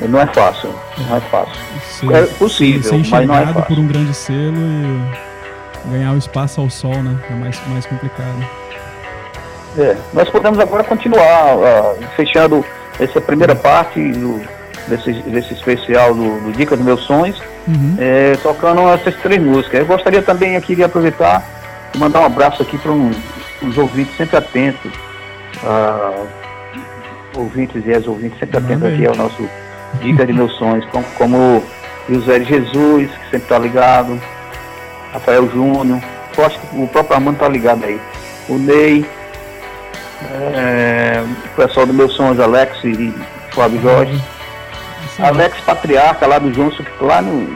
Não 0.00 0.20
é 0.20 0.26
fácil, 0.26 0.74
não 1.08 1.16
é 1.16 1.20
fácil. 1.20 1.54
Ser, 1.88 2.12
é 2.12 2.26
possível, 2.26 2.82
ser 2.82 3.10
mas 3.10 3.26
não 3.26 3.36
é 3.36 3.46
fácil. 3.46 3.62
por 3.62 3.78
um 3.78 3.86
grande 3.86 4.14
selo 4.14 4.56
e 4.58 5.90
ganhar 5.90 6.12
o 6.12 6.18
espaço 6.18 6.60
ao 6.60 6.68
sol, 6.68 7.02
né? 7.02 7.18
É 7.30 7.34
mais, 7.34 7.60
mais 7.68 7.86
complicado. 7.86 8.65
É, 9.78 9.96
nós 10.12 10.28
podemos 10.30 10.58
agora 10.58 10.82
continuar 10.84 11.56
uh, 11.56 11.98
fechando 12.16 12.64
essa 12.98 13.20
primeira 13.20 13.54
parte 13.54 14.00
do, 14.12 14.40
desse, 14.88 15.12
desse 15.12 15.52
especial 15.54 16.14
do, 16.14 16.40
do 16.40 16.52
Dica 16.52 16.76
dos 16.76 16.84
Meus 16.84 17.02
Sonhos, 17.02 17.38
uhum. 17.68 17.96
é, 17.98 18.36
tocando 18.42 18.80
essas 18.88 19.14
três 19.16 19.40
músicas. 19.42 19.80
Eu 19.80 19.86
gostaria 19.86 20.22
também 20.22 20.56
aqui 20.56 20.74
de 20.74 20.82
aproveitar 20.82 21.44
e 21.94 21.98
mandar 21.98 22.20
um 22.20 22.24
abraço 22.24 22.62
aqui 22.62 22.78
para 22.78 22.92
um, 22.92 23.10
os 23.62 23.76
ouvintes 23.76 24.16
sempre 24.16 24.36
atentos, 24.36 24.92
uh, 25.62 26.26
ouvintes 27.34 27.84
e 27.84 27.92
as 27.92 28.06
ouvintes 28.06 28.38
sempre 28.38 28.58
atentos 28.58 28.84
aqui 28.84 29.06
ao 29.06 29.14
nosso 29.14 29.48
Dica 30.00 30.26
de 30.26 30.32
Meus 30.32 30.52
Sonhos, 30.56 30.84
como, 30.86 31.04
como 31.18 31.62
José 32.08 32.40
Jesus, 32.44 33.10
que 33.10 33.24
sempre 33.24 33.38
está 33.38 33.58
ligado, 33.58 34.20
Rafael 35.12 35.48
Júnior, 35.50 36.00
eu 36.36 36.44
acho 36.44 36.58
que 36.58 36.78
o 36.78 36.86
próprio 36.88 37.16
Armando 37.16 37.34
está 37.34 37.48
ligado 37.48 37.84
aí, 37.84 38.00
o 38.48 38.58
Ney, 38.58 39.06
é, 40.54 41.22
o 41.22 41.56
pessoal 41.56 41.86
do 41.86 41.94
Meus 41.94 42.14
Sonhos, 42.14 42.40
Alex 42.40 42.76
e 42.84 43.14
Flávio 43.50 43.80
Jorge. 43.80 44.22
Alex 45.18 45.58
Patriarca 45.60 46.26
lá 46.26 46.38
do 46.38 46.50
Johnson, 46.50 46.84
lá 47.00 47.22
no, 47.22 47.48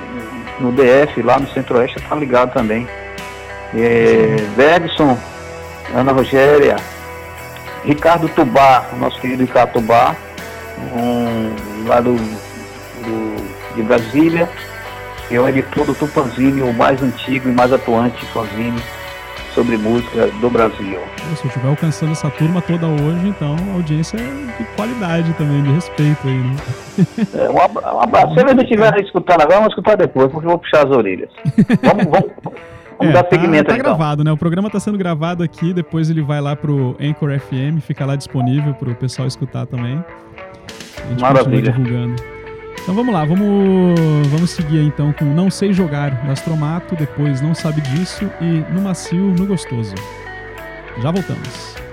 no 0.61 0.72
DF, 0.72 1.22
lá 1.22 1.38
no 1.38 1.48
Centro-Oeste, 1.52 2.00
tá 2.09 2.14
ligado 2.14 2.52
também. 2.52 2.88
É, 3.74 4.37
Bergson, 4.56 5.18
Ana 5.94 6.12
Rogéria, 6.12 6.76
Ricardo 7.85 8.28
Tubá, 8.28 8.87
nosso 8.98 9.20
querido 9.20 9.42
Ricardo 9.42 9.72
Tubá, 9.72 10.16
um, 10.94 11.87
lá 11.87 12.00
do, 12.00 12.14
do, 12.14 13.74
de 13.76 13.83
Brasília, 13.83 14.48
que 15.28 15.37
é 15.37 15.40
o 15.40 15.48
editor 15.48 15.85
do 15.85 15.94
Tupanzini, 15.94 16.62
o 16.62 16.72
mais 16.72 17.02
antigo 17.02 17.48
e 17.48 17.52
mais 17.52 17.72
atuante 17.72 18.24
fanzine 18.26 18.83
sobre 19.54 19.76
música 19.76 20.28
do 20.40 20.50
Brasil. 20.50 20.98
Se 21.36 21.44
eu 21.44 21.48
estiver 21.48 21.68
alcançando 21.68 22.12
essa 22.12 22.30
turma 22.30 22.60
toda 22.62 22.86
hoje, 22.86 23.28
então 23.28 23.56
a 23.70 23.74
audiência 23.74 24.16
é 24.16 24.56
de 24.58 24.64
qualidade 24.76 25.32
também, 25.34 25.62
de 25.62 25.72
respeito 25.72 26.26
aí, 26.26 26.38
né? 26.38 26.56
É, 27.34 27.50
um 27.50 28.00
abraço. 28.00 28.34
Se 28.34 28.40
eles 28.40 28.62
estiverem 28.62 29.04
escutando 29.04 29.40
agora, 29.42 29.56
vamos 29.56 29.70
escutar 29.70 29.96
depois, 29.96 30.30
porque 30.30 30.46
eu 30.46 30.50
vou 30.50 30.58
puxar 30.58 30.86
as 30.86 30.90
orelhas. 30.90 31.30
Vamos, 31.82 32.04
vamos, 32.04 32.30
vamos 32.98 33.10
é, 33.10 33.12
dar 33.12 33.22
tá, 33.22 33.30
seguimento 33.30 33.64
tá, 33.64 33.72
tá 33.72 33.78
então. 33.78 33.96
gravado, 33.96 34.24
né? 34.24 34.32
O 34.32 34.36
programa 34.36 34.68
está 34.68 34.78
sendo 34.78 34.98
gravado 34.98 35.42
aqui, 35.42 35.72
depois 35.72 36.10
ele 36.10 36.22
vai 36.22 36.40
lá 36.40 36.54
pro 36.54 36.96
Anchor 37.00 37.38
FM, 37.38 37.80
fica 37.80 38.04
lá 38.04 38.16
disponível 38.16 38.74
para 38.74 38.90
o 38.90 38.94
pessoal 38.94 39.26
escutar 39.26 39.66
também. 39.66 40.02
A 41.04 41.10
gente 41.10 41.20
Maravilha. 41.20 41.72
divulgando. 41.72 42.39
Então 42.83 42.95
vamos 42.95 43.12
lá, 43.12 43.25
vamos, 43.25 44.29
vamos 44.29 44.51
seguir 44.51 44.81
então 44.81 45.12
com 45.12 45.25
Não 45.25 45.51
Sei 45.51 45.73
Jogar 45.73 46.25
no 46.25 46.33
Astromato, 46.33 46.97
depois 46.97 47.40
Não 47.40 47.55
Sabe 47.55 47.81
Disso 47.83 48.31
e 48.40 48.73
No 48.73 48.81
Macio, 48.81 49.35
no 49.38 49.47
Gostoso. 49.47 49.95
Já 51.01 51.11
voltamos. 51.11 51.89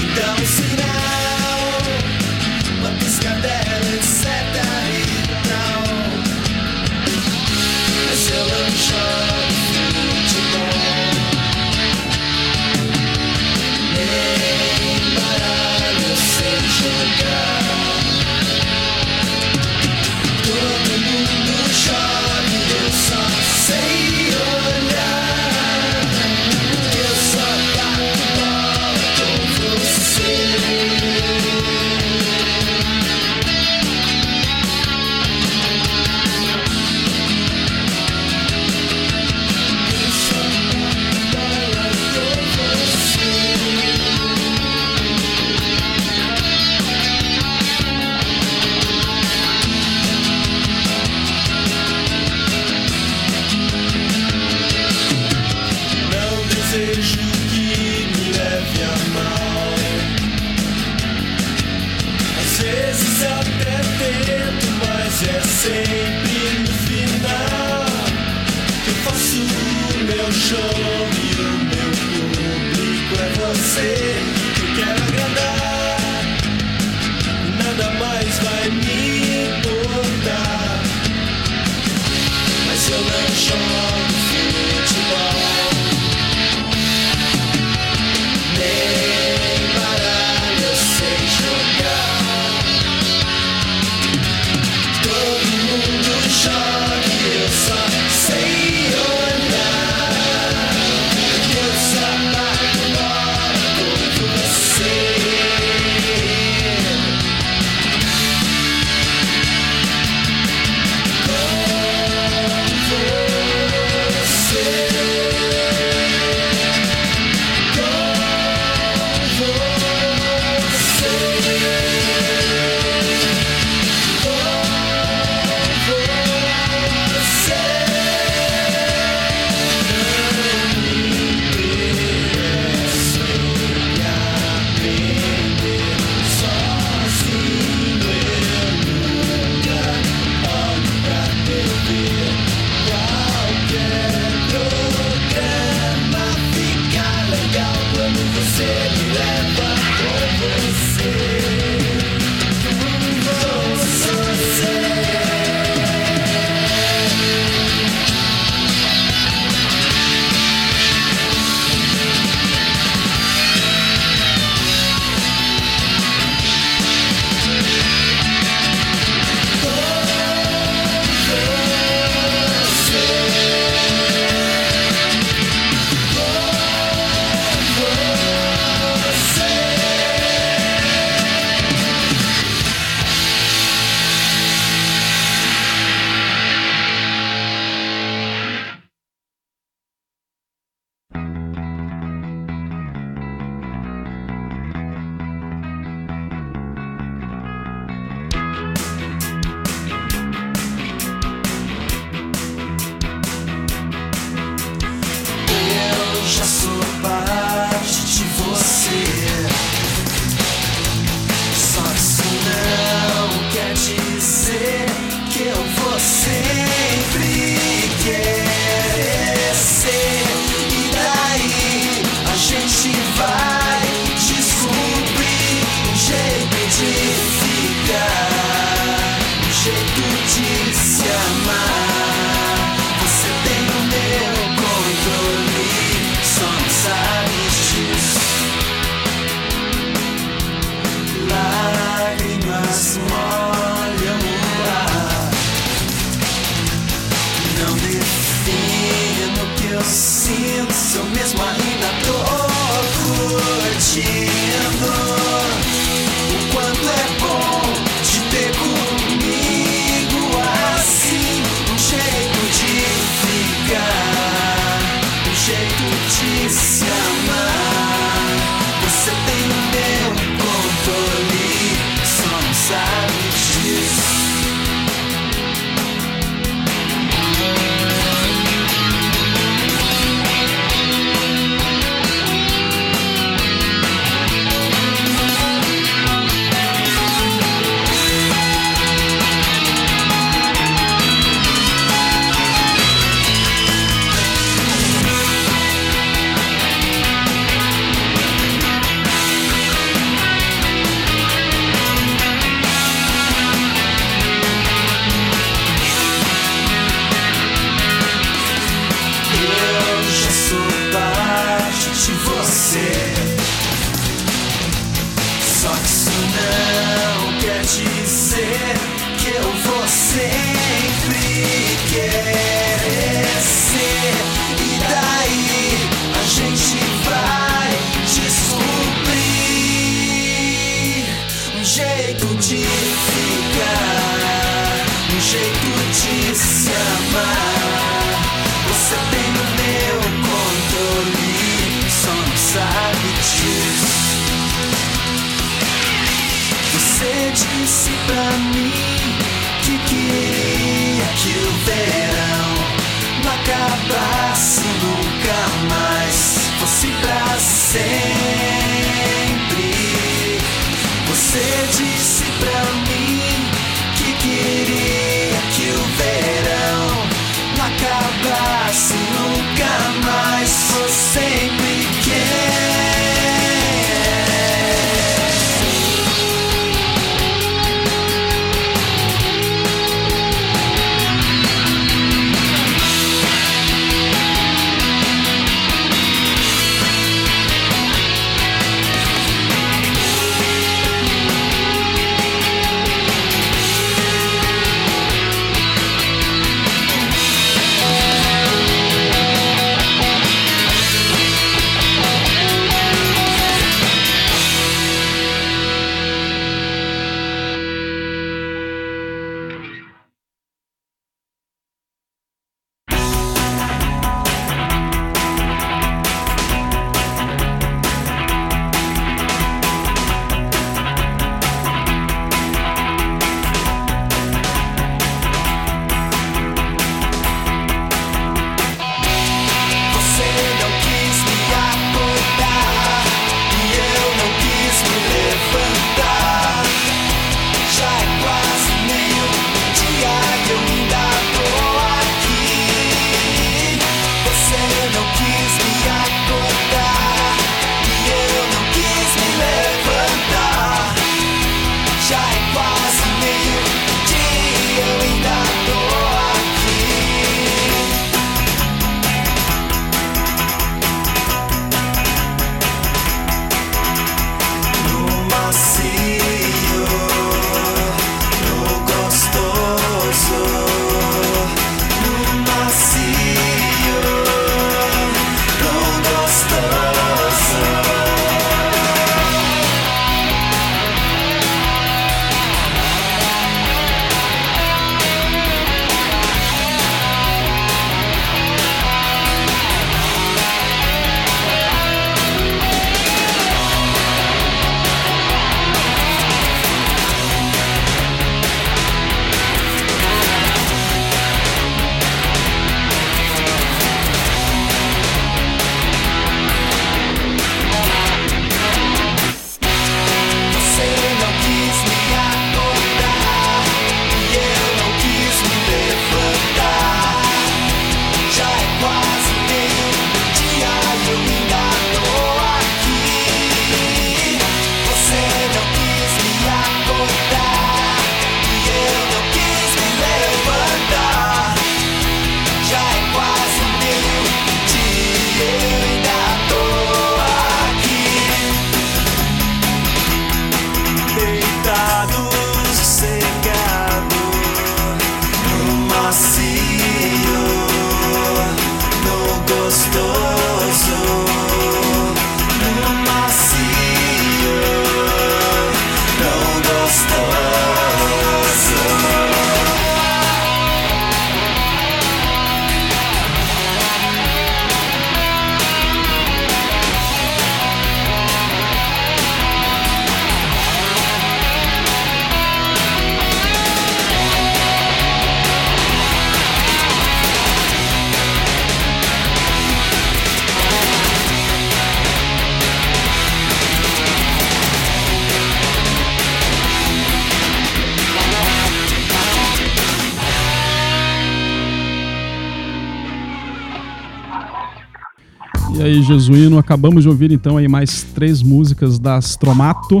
Jesuíno, 596.18 596.58
acabamos 596.58 597.02
de 597.02 597.08
ouvir 597.08 597.32
então 597.32 597.56
aí 597.56 597.68
mais 597.68 598.02
três 598.14 598.42
músicas 598.42 598.98
da 598.98 599.16
Astromato, 599.16 600.00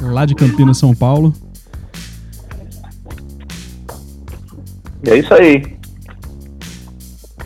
lá 0.00 0.24
de 0.24 0.34
Campinas, 0.34 0.78
São 0.78 0.94
Paulo. 0.94 1.32
É 5.06 5.16
isso 5.16 5.34
aí. 5.34 5.62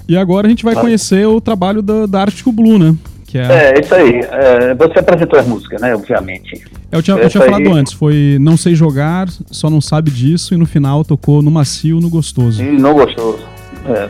E 0.08 0.16
agora 0.16 0.46
a 0.46 0.50
gente 0.50 0.64
vai 0.64 0.74
conhecer 0.74 1.26
o 1.26 1.40
trabalho 1.40 1.82
da, 1.82 2.06
da 2.06 2.20
Arctic 2.22 2.46
Blue, 2.52 2.78
né? 2.78 2.94
Que 3.26 3.38
é... 3.38 3.42
é, 3.42 3.80
isso 3.80 3.94
aí. 3.94 4.20
É, 4.20 4.74
você 4.74 4.98
apresentou 5.00 5.38
as 5.38 5.46
músicas, 5.46 5.80
né? 5.80 5.94
Obviamente. 5.94 6.64
Eu 6.92 7.02
tinha, 7.02 7.16
eu 7.16 7.28
tinha 7.28 7.44
falado 7.44 7.72
antes, 7.72 7.92
foi 7.92 8.38
Não 8.40 8.56
Sei 8.56 8.74
Jogar, 8.74 9.28
Só 9.50 9.68
Não 9.68 9.80
Sabe 9.80 10.10
Disso, 10.10 10.54
e 10.54 10.56
no 10.56 10.64
final 10.64 11.04
tocou 11.04 11.42
no 11.42 11.50
Macio, 11.50 12.00
no 12.00 12.08
Gostoso. 12.08 12.62
E 12.62 12.70
no 12.70 12.94
Gostoso, 12.94 13.44
é. 13.88 14.08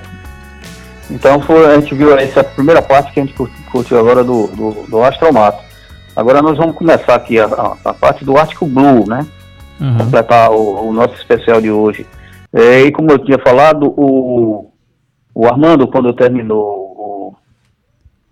Então 1.11 1.41
foi, 1.41 1.67
a 1.67 1.79
gente 1.79 1.95
viu 1.95 2.17
essa 2.17 2.43
primeira 2.43 2.83
parte 2.83 3.13
que 3.13 3.21
a 3.21 3.25
gente 3.25 3.35
curtiu 3.71 3.99
agora 3.99 4.25
do, 4.25 4.49
do, 4.49 4.87
do 4.89 5.03
Astromato. 5.03 5.63
Agora 6.15 6.43
nós 6.43 6.57
vamos 6.57 6.75
começar 6.75 7.15
aqui 7.15 7.39
a, 7.39 7.45
a, 7.85 7.95
parte 7.95 8.25
do 8.25 8.37
Arctic 8.37 8.63
Blue, 8.63 9.07
né? 9.07 9.27
Uhum. 9.81 9.99
Completar 9.99 10.51
o, 10.51 10.89
o, 10.89 10.93
nosso 10.93 11.15
especial 11.15 11.61
de 11.61 11.71
hoje. 11.71 12.07
É, 12.53 12.81
e 12.81 12.93
como 12.93 13.11
eu 13.11 13.19
tinha 13.19 13.39
falado, 13.39 13.93
o, 13.97 14.73
o 15.35 15.47
Armando, 15.47 15.87
quando 15.87 16.15
terminou 16.15 17.35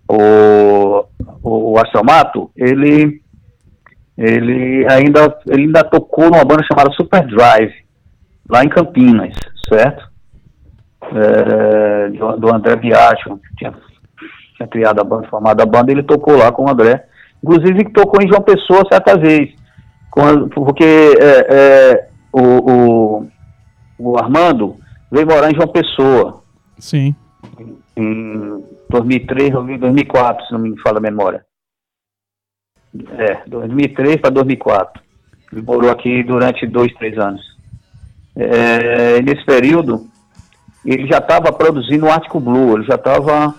o, 0.09 0.15
o, 1.43 1.73
o 1.73 1.77
Astromato, 1.77 2.49
ele, 2.55 3.21
ele, 4.17 4.87
ainda, 4.89 5.37
ele 5.47 5.63
ainda 5.63 5.83
tocou 5.83 6.25
numa 6.25 6.43
banda 6.43 6.63
chamada 6.63 6.91
Super 6.93 7.25
Drive, 7.27 7.73
lá 8.49 8.63
em 8.63 8.69
Campinas, 8.69 9.35
certo? 9.69 10.14
É, 11.13 12.09
do, 12.09 12.53
André 12.53 12.75
Biagio, 12.75 13.37
que 13.37 13.55
tinha, 13.57 13.73
tinha 14.55 14.67
criado 14.67 14.99
a 14.99 15.03
banda, 15.03 15.27
formado 15.27 15.61
a 15.61 15.65
banda, 15.65 15.91
ele 15.91 16.03
tocou 16.03 16.37
lá 16.37 16.51
com 16.51 16.65
o 16.65 16.69
André. 16.69 17.05
Inclusive 17.43 17.85
que 17.85 17.91
tocou 17.91 18.21
em 18.21 18.27
João 18.27 18.41
Pessoa 18.41 18.87
certa 18.91 19.17
vez. 19.17 19.53
Quando, 20.09 20.47
porque 20.49 20.83
é, 20.83 21.53
é, 21.53 22.09
o, 22.31 22.41
o, 22.71 23.27
o 23.99 24.17
Armando 24.17 24.77
veio 25.11 25.27
morar 25.27 25.51
em 25.51 25.55
João 25.55 25.67
Pessoa. 25.67 26.41
Sim. 26.79 27.15
Em 27.95 28.63
2003, 28.89 29.51
2004, 29.51 30.45
se 30.45 30.53
não 30.53 30.59
me 30.59 30.79
fala 30.81 30.97
a 30.97 31.01
memória. 31.01 31.45
É, 33.17 33.41
2003 33.47 34.21
para 34.21 34.29
2004. 34.29 35.03
Ele 35.51 35.61
morou 35.61 35.91
aqui 35.91 36.23
durante 36.23 36.65
dois, 36.65 36.93
três 36.95 37.17
anos. 37.17 37.41
É, 38.35 39.21
nesse 39.21 39.45
período, 39.45 40.07
ele 40.93 41.07
já 41.07 41.17
estava 41.17 41.51
produzindo 41.51 42.05
o 42.05 42.11
Artico 42.11 42.39
Blue, 42.39 42.75
ele 42.75 42.85
já 42.85 42.95
estava 42.95 43.53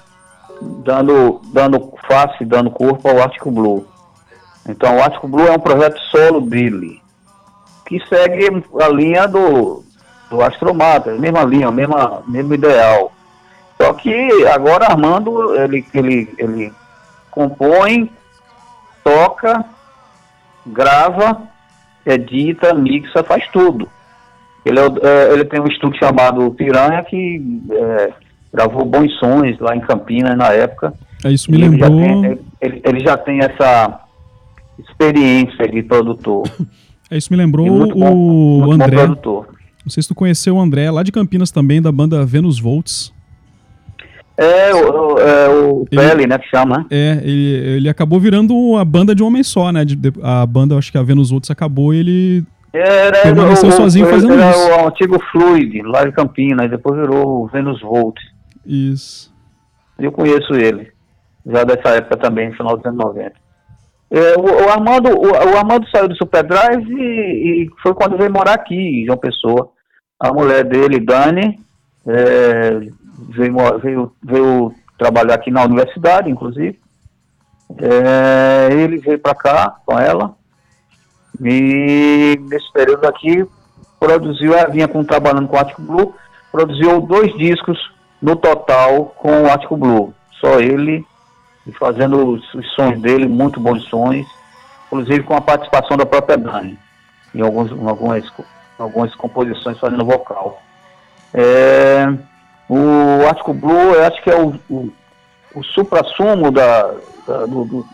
dando, 0.61 1.41
dando 1.53 1.93
face, 2.07 2.45
dando 2.45 2.71
corpo 2.71 3.09
ao 3.09 3.21
Artico 3.21 3.51
Blue. 3.51 3.87
Então, 4.69 4.97
o 4.97 5.03
Artico 5.03 5.29
Blue 5.29 5.47
é 5.47 5.53
um 5.53 5.59
projeto 5.59 5.99
solo 6.11 6.41
dele, 6.41 7.01
que 7.85 8.05
segue 8.07 8.65
a 8.81 8.89
linha 8.89 9.27
do, 9.27 9.85
do 10.31 10.43
Astromata, 10.43 11.11
a 11.11 11.19
mesma 11.19 11.45
linha, 11.45 11.69
o 11.69 11.73
mesmo, 11.73 11.95
mesmo 12.27 12.55
ideal. 12.55 13.13
Só 13.81 13.93
que 13.93 14.47
agora 14.47 14.87
Armando, 14.87 15.55
ele, 15.55 15.85
ele, 15.93 16.35
ele 16.39 16.73
compõe, 17.31 18.11
toca, 19.05 19.65
grava, 20.65 21.43
edita, 22.05 22.73
mixa, 22.73 23.23
faz 23.23 23.47
tudo. 23.49 23.89
Ele, 24.67 24.81
é, 24.81 24.83
é, 24.83 25.33
ele 25.33 25.45
tem 25.45 25.61
um 25.61 25.69
estúdio 25.69 25.97
chamado 26.01 26.51
Piranha 26.51 27.05
que 27.05 27.41
é, 27.71 28.13
gravou 28.53 28.85
bons 28.85 29.17
sons 29.21 29.57
lá 29.61 29.77
em 29.77 29.81
Campinas 29.81 30.37
na 30.37 30.53
época. 30.53 30.93
É 31.25 31.31
isso 31.31 31.49
me 31.49 31.57
lembrou. 31.57 31.89
Ele 31.89 32.05
já, 32.05 32.21
tem, 32.21 32.39
ele, 32.61 32.83
ele 32.85 33.01
já 33.01 33.17
tem 33.17 33.39
essa 33.39 34.01
experiência 34.79 35.69
de 35.69 35.83
produtor. 35.83 36.43
É 37.09 37.17
isso 37.17 37.33
me 37.33 37.37
lembrou 37.37 37.87
bom, 37.87 38.67
o 38.67 38.73
André. 38.73 39.07
Não 39.07 39.47
sei 39.87 40.03
se 40.03 40.09
tu 40.09 40.15
conheceu 40.17 40.57
o 40.57 40.61
André, 40.61 40.91
lá 40.91 41.05
de 41.05 41.13
Campinas 41.13 41.53
também, 41.53 41.81
da 41.81 41.93
banda 41.93 42.27
Venus 42.27 42.59
Volts. 42.59 43.13
É, 44.37 44.75
o, 44.75 45.17
é, 45.17 45.49
o 45.49 45.87
ele, 45.89 46.01
Pele, 46.01 46.27
né, 46.27 46.37
que 46.37 46.49
chama. 46.49 46.79
Né? 46.79 46.87
É, 46.91 47.21
ele, 47.23 47.77
ele 47.77 47.89
acabou 47.89 48.19
virando 48.19 48.77
a 48.77 48.85
banda 48.85 49.15
de 49.15 49.23
um 49.23 49.29
homem 49.29 49.45
só, 49.45 49.71
né? 49.71 49.85
De, 49.85 49.95
de, 49.95 50.13
a 50.21 50.45
banda, 50.45 50.77
acho 50.77 50.91
que 50.91 50.99
a 50.99 51.03
Venus 51.05 51.31
Volts 51.31 51.49
acabou 51.49 51.95
e 51.95 51.99
ele 51.99 52.47
era, 52.79 53.23
permaneceu 53.23 53.69
o, 53.69 53.73
sozinho 53.73 54.07
fazendo 54.07 54.35
era 54.35 54.51
isso. 54.51 54.61
Era 54.61 54.85
o 54.85 54.89
antigo 54.89 55.23
Fluid, 55.31 55.83
lá 55.83 56.05
de 56.05 56.13
Campinas, 56.13 56.71
depois 56.71 56.99
virou 56.99 57.45
o 57.45 57.47
Venus 57.47 57.81
Volts. 57.81 58.25
Isso. 58.65 59.35
Eu 59.99 60.13
conheço 60.13 60.55
ele, 60.55 60.93
já 61.45 61.65
dessa 61.65 61.97
época 61.97 62.17
também, 62.17 62.53
final 62.53 62.77
dos 62.77 62.85
anos 62.87 62.99
90. 62.99 63.33
É, 64.11 64.35
o, 64.39 64.43
o, 64.43 64.71
Armando, 64.71 65.09
o, 65.11 65.31
o, 65.31 65.57
Armando 65.57 65.89
saiu 65.91 66.09
do 66.09 66.17
Super 66.17 66.45
Drive 66.45 66.89
e, 66.89 67.65
e, 67.65 67.71
foi 67.83 67.93
quando 67.95 68.17
veio 68.17 68.33
morar 68.33 68.55
aqui, 68.55 68.75
em 68.75 69.05
João 69.05 69.19
Pessoa. 69.19 69.71
A 70.19 70.33
mulher 70.33 70.65
dele, 70.65 71.01
Dani, 71.01 71.59
é, 72.07 72.71
veio, 73.31 73.79
veio, 73.83 74.13
veio 74.23 74.75
trabalhar 74.99 75.35
aqui 75.35 75.51
na 75.51 75.65
universidade, 75.65 76.31
inclusive. 76.31 76.79
É, 77.79 78.73
ele 78.73 78.99
veio 78.99 79.19
para 79.19 79.35
cá 79.35 79.77
com 79.85 79.99
ela 79.99 80.36
e 81.41 82.41
nesse 82.49 82.73
período 82.73 83.07
aqui 83.07 83.47
produziu, 83.99 84.53
vinha 84.71 84.89
com, 84.89 85.05
trabalhando 85.05 85.49
com 85.49 85.57
o 85.57 85.61
Attico 85.61 85.83
Blue, 85.83 86.15
produziu 86.51 87.01
dois 87.01 87.37
discos 87.37 87.79
no 88.21 88.37
total 88.37 89.07
com 89.17 89.43
o 89.43 89.51
Attico 89.51 89.77
Blue. 89.77 90.15
Só 90.41 90.61
ele 90.61 91.05
e 91.67 91.73
fazendo 91.73 92.35
os, 92.35 92.55
os 92.55 92.75
sons 92.75 93.01
dele, 93.01 93.27
muito 93.27 93.59
bons 93.59 93.83
sons, 93.85 94.25
inclusive 94.87 95.25
com 95.25 95.35
a 95.35 95.41
participação 95.41 95.97
da 95.97 96.07
própria 96.07 96.39
Dani, 96.39 96.79
em, 97.35 97.41
alguns, 97.41 97.73
em 97.73 97.89
algumas, 97.89 98.33
algumas 98.79 99.15
composições 99.17 99.79
fazendo 99.79 100.05
vocal. 100.05 100.63
É, 101.35 102.07
o 102.69 103.27
Artico 103.27 103.53
Blue, 103.53 103.95
eu 103.95 104.05
acho 104.05 104.23
que 104.23 104.31
é 104.31 104.41
o, 104.41 104.55
o, 104.71 104.93
o 105.55 105.65
supra-sumo 105.65 106.53
da, 106.53 106.95
da 107.27 107.47
do, 107.47 107.65
do, 107.65 107.87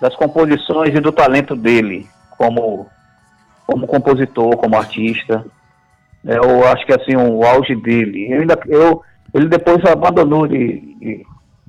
das 0.00 0.14
composições 0.16 0.94
e 0.94 1.00
do 1.00 1.12
talento 1.12 1.54
dele 1.54 2.08
como, 2.36 2.86
como 3.66 3.86
compositor, 3.86 4.56
como 4.56 4.76
artista. 4.76 5.44
É, 6.24 6.36
eu 6.36 6.66
acho 6.68 6.86
que 6.86 6.92
assim, 6.92 7.16
o 7.16 7.44
auge 7.44 7.74
dele. 7.76 8.32
Eu 8.32 8.40
ainda, 8.40 8.58
eu, 8.66 9.02
ele 9.32 9.48
depois 9.48 9.84
abandonou 9.84 10.46
de, 10.46 10.80
de 11.00 11.26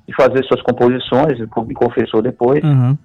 de 0.07 0.13
fazer 0.15 0.43
suas 0.45 0.61
composições, 0.61 1.39
me 1.39 1.73
confessou 1.73 2.21
depois, 2.21 2.63
uhum. 2.63 2.97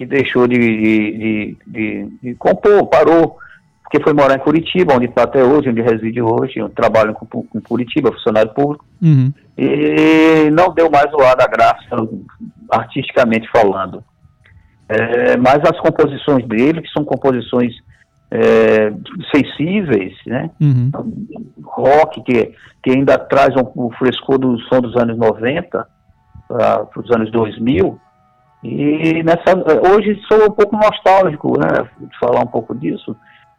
e 0.00 0.06
deixou 0.06 0.46
de, 0.48 0.56
de, 0.58 1.56
de, 1.66 2.08
de, 2.22 2.34
compor, 2.36 2.86
parou, 2.86 3.36
porque 3.82 4.02
foi 4.02 4.12
morar 4.12 4.36
em 4.36 4.40
Curitiba, 4.40 4.94
onde 4.94 5.06
está 5.06 5.24
até 5.24 5.44
hoje, 5.44 5.68
onde 5.68 5.82
reside 5.82 6.22
hoje, 6.22 6.58
eu 6.58 6.68
trabalho 6.70 7.14
com, 7.14 7.26
com 7.26 7.60
Curitiba, 7.60 8.12
funcionário 8.12 8.52
público, 8.54 8.84
uhum. 9.02 9.32
e 9.56 10.50
não 10.50 10.72
deu 10.72 10.90
mais 10.90 11.12
o 11.12 11.20
ar 11.20 11.36
da 11.36 11.46
graça, 11.46 12.08
artisticamente 12.70 13.48
falando. 13.50 14.02
É, 14.88 15.36
mas 15.36 15.60
as 15.60 15.78
composições 15.80 16.46
dele, 16.46 16.82
que 16.82 16.88
são 16.90 17.04
composições 17.04 17.74
é, 18.30 18.92
sensíveis, 19.34 20.14
né? 20.26 20.50
Uhum. 20.60 20.90
Rock, 21.62 22.22
que, 22.22 22.52
que 22.82 22.90
ainda 22.90 23.18
traz 23.18 23.54
um, 23.56 23.70
o 23.74 23.90
frescor 23.98 24.38
do 24.38 24.58
som 24.60 24.80
dos 24.80 24.96
anos 24.96 25.16
90, 25.18 25.86
para 26.48 26.88
os 26.96 27.10
anos 27.10 27.30
2000. 27.30 27.98
E 28.64 29.22
nessa, 29.22 29.54
hoje 29.94 30.20
sou 30.26 30.46
um 30.46 30.50
pouco 30.50 30.76
nostálgico, 30.76 31.52
né, 31.58 31.88
de 32.00 32.18
falar 32.18 32.40
um 32.40 32.48
pouco 32.48 32.74
disso, 32.74 33.14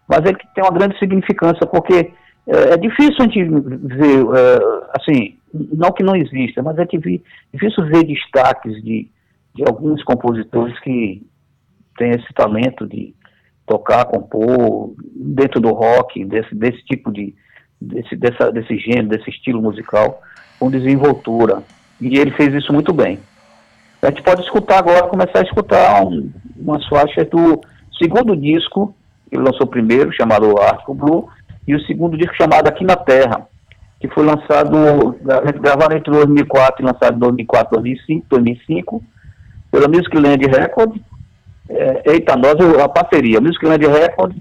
mas 0.08 0.20
ele 0.26 0.38
tem 0.54 0.64
uma 0.64 0.78
grande 0.78 0.98
significância, 1.00 1.66
porque 1.68 2.12
é, 2.48 2.74
é 2.74 2.78
difícil 2.78 3.16
a 3.20 3.24
gente 3.24 3.44
ver, 3.46 4.26
é, 4.36 4.60
assim, 4.98 5.38
não 5.54 5.92
que 5.92 6.04
não 6.04 6.16
exista, 6.16 6.62
mas 6.62 6.78
é 6.78 6.86
difícil 6.86 7.86
ver 7.86 8.04
destaques 8.04 8.84
de, 8.84 9.08
de 9.56 9.64
alguns 9.68 10.04
compositores 10.04 10.80
que 10.80 11.26
têm 11.98 12.12
esse 12.12 12.34
talento 12.34 12.88
de 12.88 13.14
tocar, 13.66 14.06
compor, 14.06 14.94
dentro 15.16 15.60
do 15.60 15.70
rock, 15.70 16.26
desse, 16.26 16.56
desse 16.56 16.84
tipo 16.86 17.12
de, 17.12 17.36
desse, 17.80 18.16
dessa, 18.16 18.52
desse 18.52 18.78
gênero, 18.78 19.10
desse 19.10 19.30
estilo 19.30 19.62
musical, 19.62 20.22
com 20.60 20.72
desenvoltura. 20.72 21.62
E 22.02 22.18
ele 22.18 22.32
fez 22.32 22.54
isso 22.54 22.74
muito 22.74 22.94
bem. 22.94 23.20
A 24.02 24.08
gente 24.08 24.24
pode 24.24 24.42
escutar 24.42 24.80
agora, 24.80 25.08
começar 25.08 25.40
a 25.40 25.44
escutar 25.44 26.04
um, 26.06 26.32
umas 26.56 26.86
faixas 26.88 27.30
do 27.30 27.60
segundo 28.02 28.36
disco, 28.36 28.96
ele 29.32 29.44
lançou 29.44 29.68
o 29.68 29.70
primeiro, 29.70 30.12
chamado 30.14 30.58
Arco 30.60 30.94
Blue, 30.94 31.30
e 31.68 31.76
o 31.76 31.82
segundo 31.86 32.18
disco 32.18 32.34
chamado 32.36 32.68
Aqui 32.68 32.84
na 32.84 32.96
Terra, 32.96 33.48
que 34.00 34.08
foi 34.08 34.26
lançado, 34.26 35.16
gravado 35.62 35.96
entre 35.96 36.12
2004 36.12 36.82
e 36.82 36.86
lançado 36.86 37.16
em 37.16 37.20
2004, 37.20 37.76
2005, 37.76 38.26
2005 38.30 39.04
pela 39.72 39.88
Music 39.88 40.16
Land 40.16 40.46
Record, 40.46 40.98
é, 41.70 42.12
Eita 42.14 42.36
Nós, 42.36 42.56
a 42.82 42.90
parceria, 42.90 43.40
Music 43.42 43.66
Land 43.66 43.86
Record, 43.86 44.36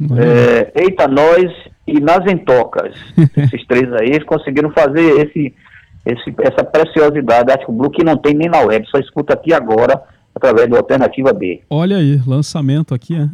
uhum. 0.00 0.18
é, 0.18 0.72
Eita 0.74 1.06
Nós 1.06 1.52
e 1.86 2.00
Nas 2.00 2.30
Entocas. 2.30 2.94
Esses 3.36 3.66
três 3.66 3.92
aí, 3.94 4.08
eles 4.08 4.24
conseguiram 4.24 4.70
fazer 4.70 5.26
esse 5.26 5.54
esse, 6.06 6.32
essa 6.40 6.62
preciosidade 6.62 7.50
Ártico 7.50 7.72
Blue 7.72 7.90
que 7.90 8.04
não 8.04 8.16
tem 8.16 8.32
nem 8.32 8.48
na 8.48 8.60
web, 8.60 8.86
só 8.88 8.98
escuta 8.98 9.34
aqui 9.34 9.52
agora 9.52 10.00
através 10.32 10.68
do 10.68 10.76
Alternativa 10.76 11.32
B. 11.32 11.62
Olha 11.68 11.96
aí, 11.96 12.20
lançamento 12.24 12.94
aqui, 12.94 13.16
é? 13.16 13.28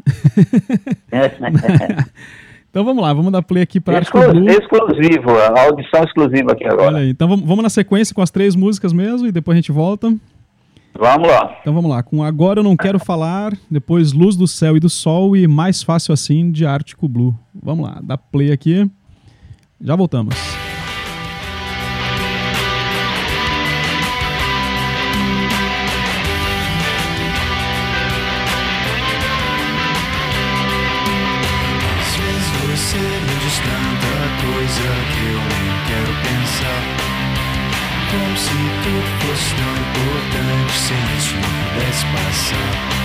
então 2.70 2.82
vamos 2.82 3.02
lá, 3.02 3.12
vamos 3.12 3.30
dar 3.30 3.42
play 3.42 3.62
aqui 3.62 3.78
para 3.78 3.98
Exclu 3.98 4.32
Blue. 4.32 4.48
Exclusivo, 4.48 5.30
a 5.38 5.64
audição 5.64 6.02
exclusiva 6.02 6.52
aqui 6.52 6.64
agora. 6.64 6.88
Olha 6.88 6.98
aí, 7.00 7.10
então 7.10 7.28
vamos, 7.28 7.44
vamos 7.44 7.62
na 7.62 7.68
sequência 7.68 8.14
com 8.14 8.22
as 8.22 8.30
três 8.30 8.56
músicas 8.56 8.92
mesmo 8.92 9.26
e 9.26 9.32
depois 9.32 9.54
a 9.54 9.60
gente 9.60 9.72
volta. 9.72 10.14
Vamos 10.98 11.28
lá. 11.28 11.58
Então 11.60 11.74
vamos 11.74 11.90
lá, 11.90 12.02
com 12.02 12.22
Agora 12.22 12.60
Eu 12.60 12.64
Não 12.64 12.76
Quero 12.76 12.98
Falar, 12.98 13.56
depois 13.70 14.12
Luz 14.12 14.36
do 14.36 14.46
Céu 14.46 14.76
e 14.76 14.80
do 14.80 14.88
Sol 14.88 15.36
e 15.36 15.48
Mais 15.48 15.82
Fácil 15.82 16.12
Assim 16.12 16.50
de 16.50 16.66
Ártico 16.66 17.08
Blue. 17.08 17.34
Vamos 17.54 17.88
lá, 17.88 18.00
dá 18.02 18.16
play 18.18 18.52
aqui. 18.52 18.88
Já 19.80 19.96
voltamos. 19.96 20.61
myself 42.04 43.01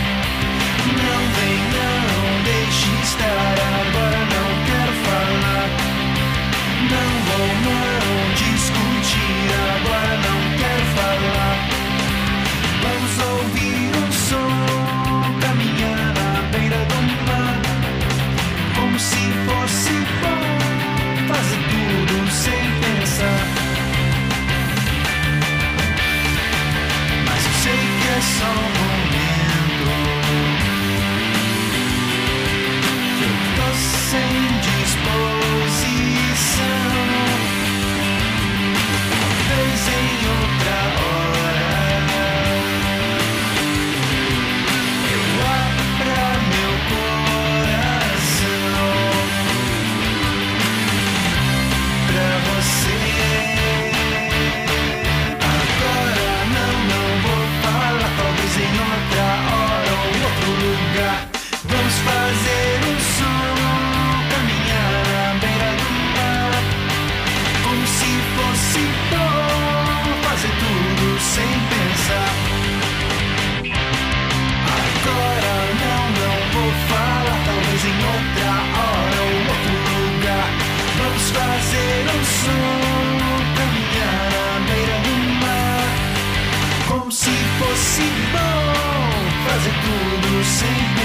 fazer 89.48 89.74
tudo 89.82 90.44
sem 90.44 90.97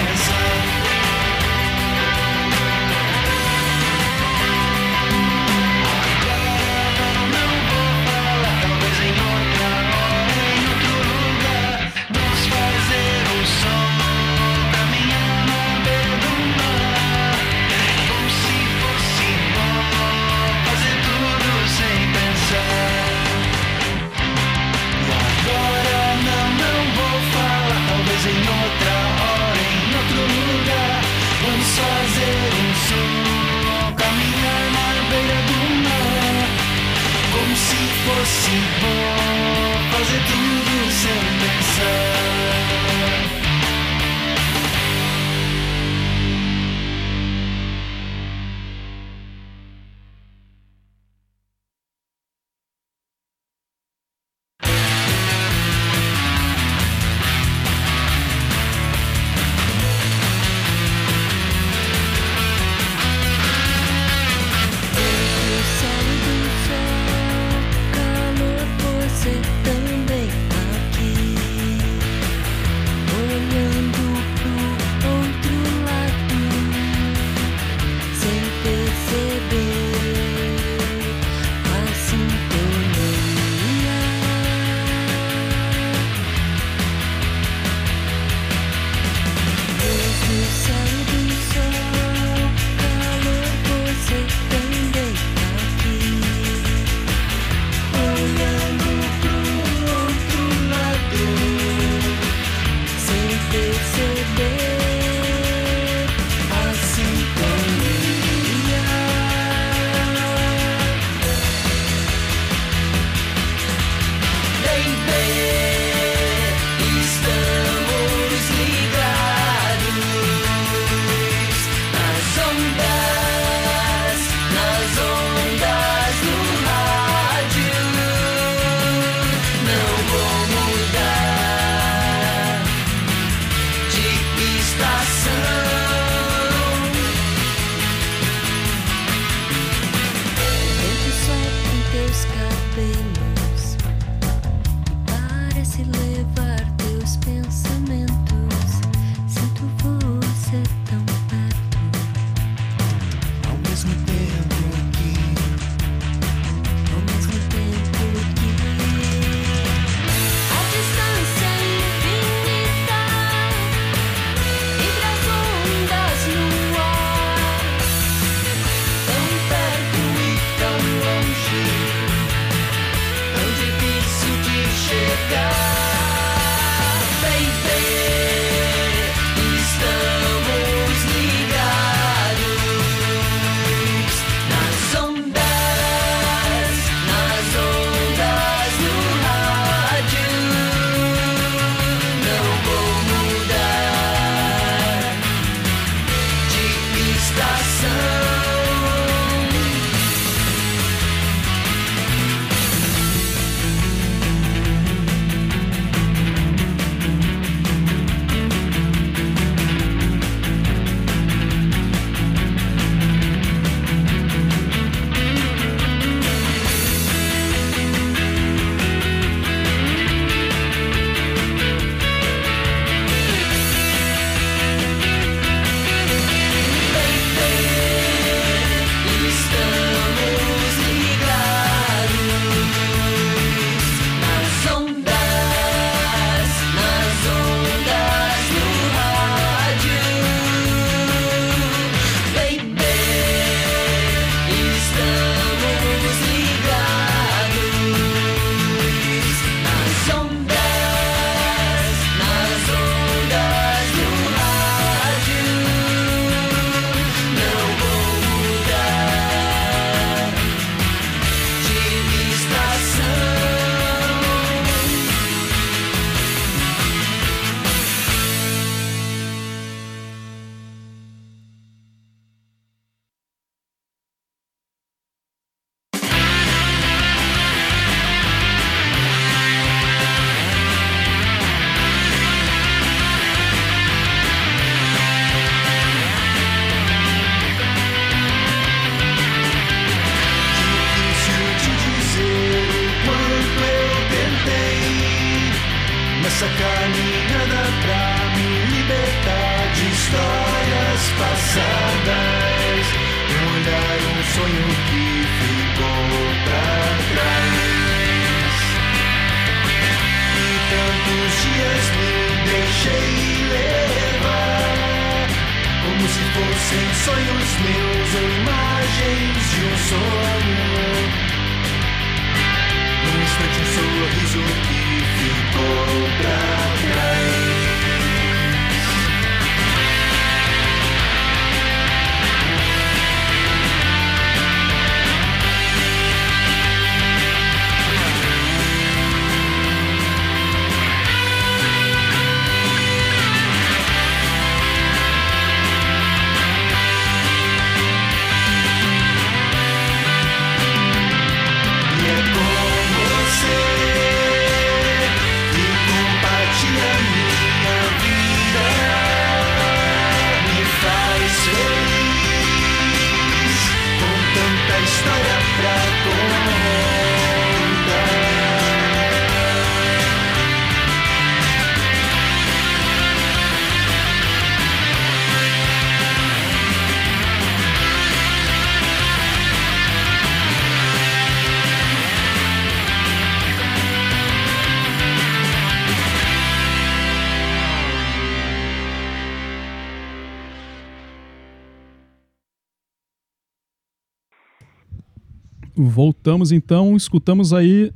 Voltamos 395.92 396.52
então, 396.52 396.96
escutamos 396.96 397.52
aí 397.52 397.92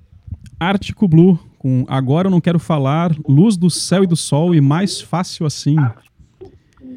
Ártico 0.60 1.08
Blue 1.08 1.38
com 1.58 1.86
Agora 1.88 2.26
Eu 2.26 2.30
Não 2.30 2.42
Quero 2.42 2.58
Falar, 2.58 3.12
Luz 3.26 3.56
do 3.56 3.70
Céu 3.70 4.04
e 4.04 4.06
do 4.06 4.14
Sol 4.14 4.54
e 4.54 4.60
Mais 4.60 5.00
Fácil 5.00 5.46
Assim. 5.46 5.76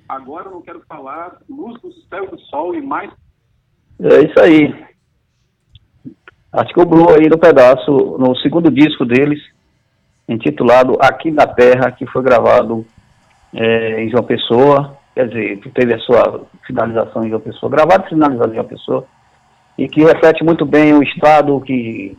Agora 0.09 0.47
eu 0.47 0.51
não 0.53 0.61
quero 0.61 0.81
falar 0.89 1.37
luz 1.47 1.79
do 1.81 1.93
céu 2.09 2.23
e 2.23 2.27
do 2.31 2.39
sol 2.39 2.73
e 2.73 2.81
mais 2.81 3.11
É 4.01 4.21
isso 4.21 4.39
aí. 4.39 4.85
Acho 6.51 6.73
que 6.73 6.81
o 6.81 6.85
Blue 6.85 7.11
aí 7.11 7.29
no 7.29 7.37
pedaço, 7.37 7.91
no 8.17 8.35
segundo 8.37 8.71
disco 8.71 9.05
deles, 9.05 9.39
intitulado 10.27 10.97
Aqui 10.99 11.29
na 11.29 11.45
Terra, 11.45 11.91
que 11.91 12.07
foi 12.07 12.23
gravado 12.23 12.83
é, 13.53 14.03
em 14.03 14.09
João 14.09 14.23
Pessoa, 14.23 14.97
quer 15.13 15.27
dizer, 15.27 15.59
que 15.59 15.69
teve 15.69 15.93
a 15.93 15.99
sua 15.99 16.47
finalização 16.65 17.23
em 17.23 17.29
João 17.29 17.41
Pessoa, 17.41 17.71
gravado 17.71 18.05
e 18.05 18.09
finalizado 18.09 18.51
em 18.51 18.55
João 18.55 18.67
Pessoa, 18.67 19.05
e 19.79 19.87
que 19.87 20.03
reflete 20.03 20.43
muito 20.43 20.65
bem 20.65 20.93
o 20.93 21.01
estado 21.01 21.61
que, 21.61 22.17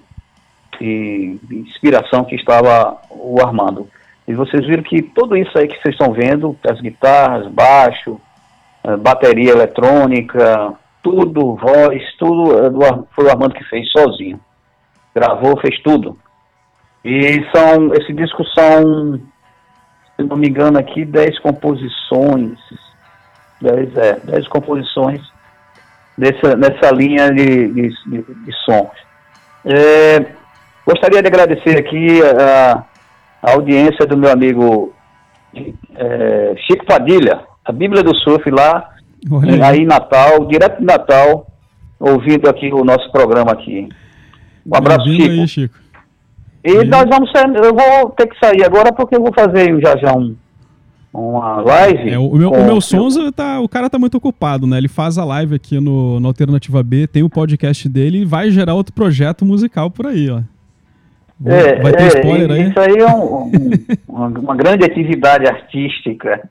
que 0.78 1.38
inspiração 1.50 2.24
que 2.24 2.34
estava 2.34 2.96
o 3.10 3.38
Armando. 3.38 3.86
E 4.26 4.32
vocês 4.32 4.64
viram 4.66 4.82
que 4.82 5.02
tudo 5.02 5.36
isso 5.36 5.58
aí 5.58 5.68
que 5.68 5.78
vocês 5.82 5.94
estão 5.94 6.10
vendo, 6.10 6.56
as 6.66 6.80
guitarras, 6.80 7.46
baixo, 7.48 8.18
eh, 8.82 8.96
bateria 8.96 9.52
eletrônica, 9.52 10.72
tudo, 11.02 11.54
voz, 11.56 12.02
tudo 12.18 12.70
do 12.70 12.82
Ar- 12.82 13.02
foi 13.14 13.26
o 13.26 13.30
Armando 13.30 13.54
que 13.54 13.64
fez 13.64 13.90
sozinho. 13.92 14.40
Gravou, 15.14 15.60
fez 15.60 15.78
tudo. 15.82 16.16
E 17.04 17.44
são, 17.54 17.92
esse 17.92 18.14
disco 18.14 18.42
são, 18.58 19.20
se 20.16 20.22
não 20.22 20.36
me 20.38 20.48
engano 20.48 20.78
aqui, 20.78 21.04
10 21.04 21.38
composições. 21.40 22.58
10, 23.60 23.96
é, 23.98 24.18
10 24.20 24.48
composições 24.48 25.20
nessa, 26.20 26.54
nessa 26.54 26.94
linha 26.94 27.32
de, 27.32 27.68
de, 27.68 27.88
de, 27.88 28.52
sons. 28.66 28.90
É, 29.64 30.26
gostaria 30.86 31.22
de 31.22 31.26
agradecer 31.26 31.78
aqui 31.78 32.20
a, 32.22 32.84
a 33.42 33.52
audiência 33.52 34.06
do 34.06 34.18
meu 34.18 34.30
amigo 34.30 34.92
é, 35.96 36.54
Chico 36.66 36.84
Padilha, 36.84 37.40
a 37.64 37.72
Bíblia 37.72 38.02
do 38.02 38.14
Surf 38.16 38.50
lá, 38.50 38.90
Olha 39.30 39.66
aí. 39.66 39.80
em 39.80 39.86
Natal, 39.86 40.44
direto 40.46 40.78
de 40.78 40.84
Natal, 40.84 41.46
ouvindo 41.98 42.48
aqui 42.48 42.70
o 42.72 42.84
nosso 42.84 43.10
programa 43.10 43.52
aqui. 43.52 43.88
Um 44.66 44.76
abraço, 44.76 45.08
Chico. 45.08 45.22
aí, 45.22 45.48
Chico. 45.48 45.74
E 46.62 46.84
nós 46.84 47.06
vamos 47.08 47.32
sair, 47.32 47.56
eu 47.56 47.74
vou 47.74 48.10
ter 48.10 48.26
que 48.26 48.38
sair 48.38 48.62
agora 48.62 48.92
porque 48.92 49.16
eu 49.16 49.22
vou 49.22 49.32
fazer 49.32 49.80
já 49.80 49.96
já 49.96 50.12
um, 50.12 50.36
uma 51.12 51.60
live. 51.62 52.10
É, 52.10 52.18
o 52.18 52.34
meu, 52.36 52.50
com- 52.50 52.60
o 52.60 52.64
meu 52.64 52.80
Sonza, 52.80 53.32
tá, 53.32 53.60
o 53.60 53.68
cara 53.68 53.90
tá 53.90 53.98
muito 53.98 54.16
ocupado, 54.16 54.66
né? 54.66 54.78
Ele 54.78 54.88
faz 54.88 55.18
a 55.18 55.24
live 55.24 55.54
aqui 55.56 55.80
no, 55.80 56.20
no 56.20 56.28
Alternativa 56.28 56.82
B, 56.82 57.06
tem 57.06 57.22
o 57.22 57.28
podcast 57.30 57.88
dele 57.88 58.18
e 58.18 58.24
vai 58.24 58.50
gerar 58.50 58.74
outro 58.74 58.92
projeto 58.92 59.44
musical 59.44 59.90
por 59.90 60.06
aí, 60.06 60.30
ó. 60.30 60.40
É, 61.44 61.80
vai 61.82 61.92
ter 61.92 62.02
é, 62.02 62.06
spoiler 62.08 62.50
aí? 62.50 62.68
Isso 62.68 62.78
aí 62.80 62.98
é 62.98 63.06
um- 63.08 63.46
um- 63.46 63.50
uma, 64.42 64.54
grande 64.54 64.84
atividade 64.84 65.46
artística 65.48 66.48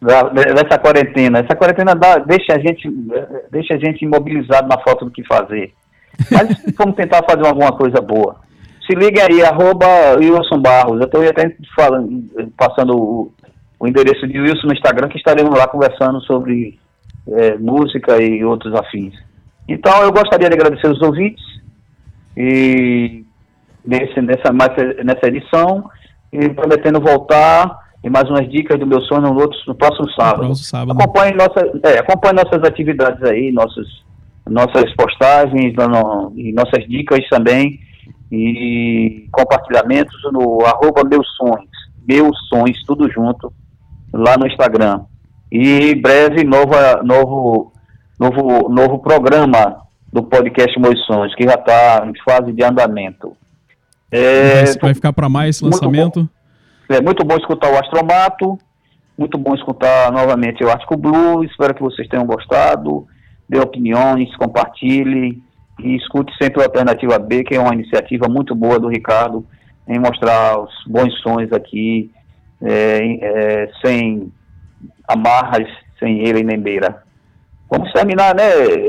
dessa 0.00 0.78
quarentena. 0.78 1.40
Essa 1.40 1.54
quarentena 1.54 1.94
dá- 1.94 2.18
deixa, 2.18 2.54
a 2.54 2.58
gente, 2.58 2.88
deixa 3.50 3.74
a 3.74 3.78
gente 3.78 4.04
imobilizado 4.04 4.66
na 4.68 4.78
falta 4.78 5.04
do 5.04 5.10
que 5.10 5.22
fazer. 5.24 5.72
Mas 6.30 6.48
vamos 6.76 6.96
tentar 6.96 7.22
fazer 7.28 7.46
alguma 7.46 7.72
coisa 7.72 8.00
boa. 8.00 8.36
Se 8.86 8.94
liguem 8.96 9.22
aí, 9.22 9.44
arroba 9.44 9.86
Wilson 10.18 10.60
Barros. 10.60 10.98
Eu 10.98 11.06
estou 11.06 11.28
até 11.28 11.54
falando, 11.76 12.24
passando 12.56 12.96
o, 12.96 13.32
o 13.82 13.86
endereço 13.88 14.24
de 14.28 14.38
Wilson 14.38 14.68
no 14.68 14.72
Instagram, 14.74 15.08
que 15.08 15.18
estaremos 15.18 15.58
lá 15.58 15.66
conversando 15.66 16.20
sobre 16.20 16.78
eh, 17.26 17.56
música 17.58 18.22
e 18.22 18.44
outros 18.44 18.72
afins. 18.76 19.12
Então, 19.68 20.02
eu 20.04 20.12
gostaria 20.12 20.48
de 20.48 20.54
agradecer 20.54 20.86
os 20.86 21.02
ouvintes 21.02 21.42
e 22.36 23.24
nesse, 23.84 24.20
nessa, 24.22 24.52
nessa 24.52 25.26
edição 25.26 25.90
e 26.32 26.48
prometendo 26.50 27.00
voltar 27.00 27.76
e 28.04 28.08
mais 28.08 28.30
umas 28.30 28.48
dicas 28.48 28.78
do 28.78 28.86
meu 28.86 29.00
sonho 29.02 29.22
no, 29.22 29.34
outro, 29.34 29.58
no 29.66 29.74
próximo 29.74 30.08
sábado. 30.12 30.46
próximo 30.46 30.56
sábado. 30.66 30.92
Acompanhe, 31.00 31.32
nossa, 31.34 31.60
é, 31.84 31.98
acompanhe 31.98 32.34
nossas 32.34 32.62
atividades 32.62 33.20
aí, 33.24 33.50
nossos, 33.50 34.04
nossas 34.48 34.94
postagens 34.94 35.74
no- 35.74 35.88
no- 35.88 36.32
e 36.36 36.52
nossas 36.52 36.86
dicas 36.88 37.20
também 37.28 37.80
e 38.30 39.26
compartilhamentos 39.32 40.16
no 40.32 40.64
arroba 40.66 41.02
meus 41.04 41.26
sonhos, 41.36 41.68
meus 42.06 42.36
sonhos, 42.48 42.80
tudo 42.86 43.10
junto, 43.10 43.52
lá 44.12 44.36
no 44.36 44.46
Instagram. 44.46 45.02
E 45.50 45.90
em 45.92 46.00
breve 46.00 46.44
nova, 46.44 47.02
novo, 47.02 47.72
novo, 48.18 48.68
novo 48.68 48.98
programa 48.98 49.82
do 50.12 50.22
podcast 50.22 50.74
Sonhos, 51.06 51.34
que 51.34 51.44
já 51.44 51.54
está 51.54 52.04
em 52.06 52.12
fase 52.24 52.52
de 52.52 52.64
andamento. 52.64 53.36
É, 54.10 54.64
Vai- 54.80 54.94
ficar 54.94 55.12
para 55.12 55.28
mais 55.28 55.56
esse 55.56 55.62
muito 55.64 55.76
lançamento? 55.76 56.28
é 56.90 57.00
muito 57.00 57.24
bom 57.24 57.36
escutar 57.36 57.72
o 57.72 57.78
Astromato, 57.78 58.58
muito 59.16 59.38
bom 59.38 59.54
escutar 59.54 60.12
novamente 60.12 60.62
o 60.62 60.70
Ártico 60.70 60.96
Blue. 60.96 61.42
Espero 61.44 61.74
que 61.74 61.82
vocês 61.82 62.06
tenham 62.08 62.26
gostado. 62.26 63.06
Dê 63.48 63.58
opiniões, 63.58 64.34
compartilhe 64.36 65.42
e 65.80 65.96
escute 65.96 66.32
sempre 66.40 66.60
o 66.60 66.64
Alternativa 66.64 67.18
B, 67.18 67.44
que 67.44 67.54
é 67.54 67.60
uma 67.60 67.74
iniciativa 67.74 68.28
muito 68.28 68.54
boa 68.54 68.78
do 68.78 68.88
Ricardo 68.88 69.46
em 69.88 69.98
mostrar 69.98 70.58
os 70.60 70.70
bons 70.86 71.12
sons 71.22 71.50
aqui, 71.52 72.10
é, 72.62 73.18
é, 73.64 73.70
sem 73.84 74.32
amarras, 75.08 75.66
sem 75.98 76.20
ele 76.26 76.42
nem 76.42 76.58
beira. 76.58 77.02
Vamos 77.70 77.92
terminar, 77.92 78.34
né, 78.34 78.42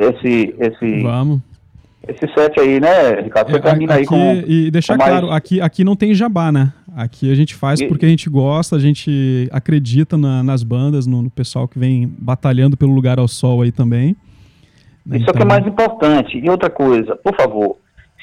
esse, 0.10 0.54
esse, 0.60 1.02
Vamos. 1.04 1.40
esse 2.08 2.34
set 2.34 2.60
aí, 2.60 2.80
né, 2.80 3.22
Ricardo? 3.22 3.50
Você 3.52 3.58
É, 3.58 3.62
termina 3.62 3.94
aí 3.94 4.00
aqui- 4.04 4.08
com... 4.10 4.34
e 4.48 4.70
deixar 4.72 4.98
com 4.98 5.04
mais- 5.04 5.12
claro, 5.20 5.32
aqui, 5.32 5.62
aqui 5.62 5.84
não 5.84 5.96
tem 5.96 6.14
jabá, 6.14 6.52
né? 6.52 6.74
Aqui 6.96 7.32
a 7.32 7.36
gente 7.36 7.56
faz 7.56 7.80
E- 7.80 7.88
porque 7.88 8.06
a 8.06 8.10
gente 8.10 8.30
gosta, 8.30 8.76
a 8.76 8.80
gente 8.80 9.48
acredita 9.52 10.18
na- 10.18 10.44
nas 10.44 10.64
bandas, 10.64 11.08
no, 11.08 11.22
no 11.24 11.30
pessoal 11.30 11.68
que 11.68 11.80
vem 11.80 12.08
batalhando 12.20 12.76
pelo 12.78 12.94
lugar 12.94 13.20
ao 13.20 13.28
sol 13.28 13.62
aí 13.62 13.72
também. 13.72 14.16
Isso 15.12 15.26
é 15.28 15.32
o 15.32 15.34
que 15.34 15.42
é 15.42 15.46
mais 15.46 15.66
importante. 15.66 16.38
E 16.38 16.50
outra 16.50 16.70
coisa, 16.70 17.16
por 17.16 17.36
favor, 17.36 17.78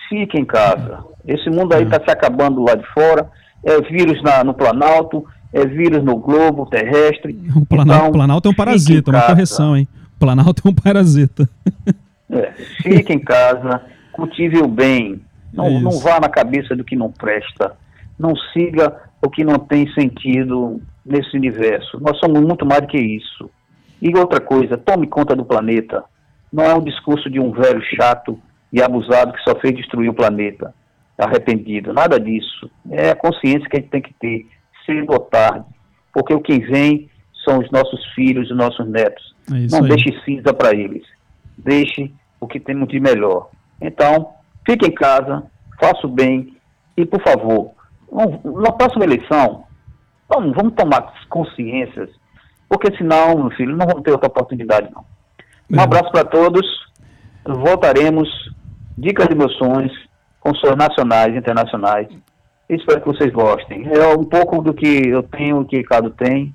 fique 0.09 0.39
em 0.39 0.45
casa. 0.45 0.99
Esse 1.27 1.51
mundo 1.51 1.75
aí 1.75 1.83
está 1.85 1.97
se 2.03 2.11
acabando 2.11 2.63
lá 2.63 2.75
de 2.75 2.87
fora. 2.95 3.29
É 3.65 3.81
vírus 3.83 4.23
na- 4.23 4.45
no 4.45 4.55
Planalto, 4.55 5.27
é 5.53 5.67
vírus 5.67 6.03
no 6.05 6.17
globo 6.17 6.67
terrestre. 6.67 7.39
O 7.57 7.67
Planalto, 7.67 8.03
Então, 8.05 8.13
Planalto 8.13 8.49
é 8.49 8.51
um 8.51 8.55
parasita, 8.55 9.11
uma 9.11 9.21
casa. 9.21 9.33
correção, 9.35 9.77
hein? 9.77 9.89
O 10.17 10.19
Planalto 10.19 10.63
é 10.65 10.69
um 10.71 10.75
parasita. 10.75 11.49
É, 12.31 12.53
fique 12.83 13.13
em 13.13 13.19
casa, 13.19 13.83
cultive 14.13 14.59
o 14.59 14.69
bem. 14.69 15.21
Não, 15.53 15.65
É 15.67 15.71
isso. 15.73 15.83
não 15.83 15.99
vá 15.99 16.21
na 16.21 16.29
cabeça 16.29 16.77
do 16.77 16.85
que 16.85 16.95
não 16.95 17.11
presta. 17.11 17.73
Não 18.19 18.35
siga 18.53 18.95
o 19.23 19.29
que 19.29 19.43
não 19.43 19.59
tem 19.59 19.91
sentido 19.95 20.81
nesse 21.05 21.37
universo. 21.37 21.99
Nós 22.01 22.19
somos 22.19 22.41
muito 22.41 22.65
mais 22.65 22.83
do 22.83 22.87
que 22.89 22.99
isso. 22.99 23.51
E 24.01 24.17
outra 24.17 24.41
coisa, 24.41 24.79
tome 24.79 25.07
conta 25.07 25.35
do 25.35 25.45
planeta. 25.45 26.05
Não 26.53 26.65
é 26.65 26.75
um 26.75 26.83
discurso 26.85 27.29
de 27.29 27.41
um 27.41 27.51
velho 27.51 27.83
chato 27.97 28.39
e 28.73 28.81
abusado 28.83 29.33
que 29.33 29.43
só 29.43 29.55
fez 29.59 29.75
destruir 29.75 30.09
o 30.09 30.15
planeta, 30.15 30.73
arrependido. 31.19 31.93
Nada 31.93 32.19
disso. 32.21 32.71
É 32.91 33.11
a 33.11 33.17
consciência 33.17 33.69
que 33.69 33.77
a 33.77 33.81
gente 33.81 33.91
tem 33.91 34.03
que 34.03 34.15
ter, 34.15 34.47
cedo 34.87 35.13
ou 35.13 35.21
tarde. 35.21 35.65
Porque 36.13 36.35
o 36.35 36.41
que 36.41 36.59
vem 36.61 37.09
são 37.45 37.59
os 37.59 37.71
nossos 37.71 38.05
filhos 38.15 38.51
e 38.51 38.55
nossos 38.55 38.87
netos. 38.89 39.35
É 39.51 39.67
Não 39.71 39.83
aí. 39.85 39.89
deixe 39.89 40.21
cinza 40.25 40.53
para 40.53 40.75
eles. 40.75 41.05
Deixe 41.57 42.13
o 42.41 42.47
que 42.47 42.59
temos 42.61 42.89
de 42.89 42.99
melhor. 43.01 43.49
Então, 43.81 44.31
fique 44.67 44.87
em 44.87 44.95
casa, 44.95 45.43
faça 45.81 46.07
o 46.07 46.11
bem 46.11 46.57
e, 46.97 47.05
por 47.07 47.23
favor, 47.23 47.71
na 48.45 48.73
próxima 48.73 49.05
eleição, 49.05 49.65
vamos, 50.29 50.55
vamos 50.55 50.75
tomar 50.75 51.13
consciências, 51.29 52.11
porque 52.69 52.95
senão, 52.97 53.37
meu 53.39 53.51
filho, 53.53 53.77
não 53.77 53.87
vamos 53.87 54.03
ter 54.03 54.11
outra 54.13 54.29
oportunidade, 54.29 54.91
não. 54.93 55.05
Um 55.71 55.81
É. 55.81 55.83
abraço 55.85 56.11
para 56.11 56.25
todos. 56.25 56.67
Voltaremos. 57.45 58.29
Dicas 58.99 59.29
de 59.29 59.33
emoções 59.35 59.91
com 60.41 60.53
nacionais 60.77 61.35
e 61.35 61.39
internacionais. 61.39 62.09
Espero 62.75 63.01
que 63.01 63.09
vocês 63.09 63.33
gostem. 63.33 63.87
É 63.89 64.07
um 64.17 64.25
pouco 64.25 64.63
do 64.63 64.73
que 64.73 65.09
eu 65.09 65.23
tenho, 65.25 65.61
o 65.61 65.65
que 65.65 65.77
Ricardo 65.79 66.11
tem, 66.11 66.55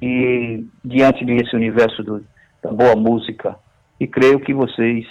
e 0.00 0.64
diante 0.84 1.24
desse 1.24 1.54
universo 1.56 2.02
do- 2.04 2.24
da 2.62 2.70
boa 2.72 2.94
música. 2.94 3.56
E 4.00 4.06
creio 4.06 4.38
que 4.40 4.54
vocês 4.54 5.04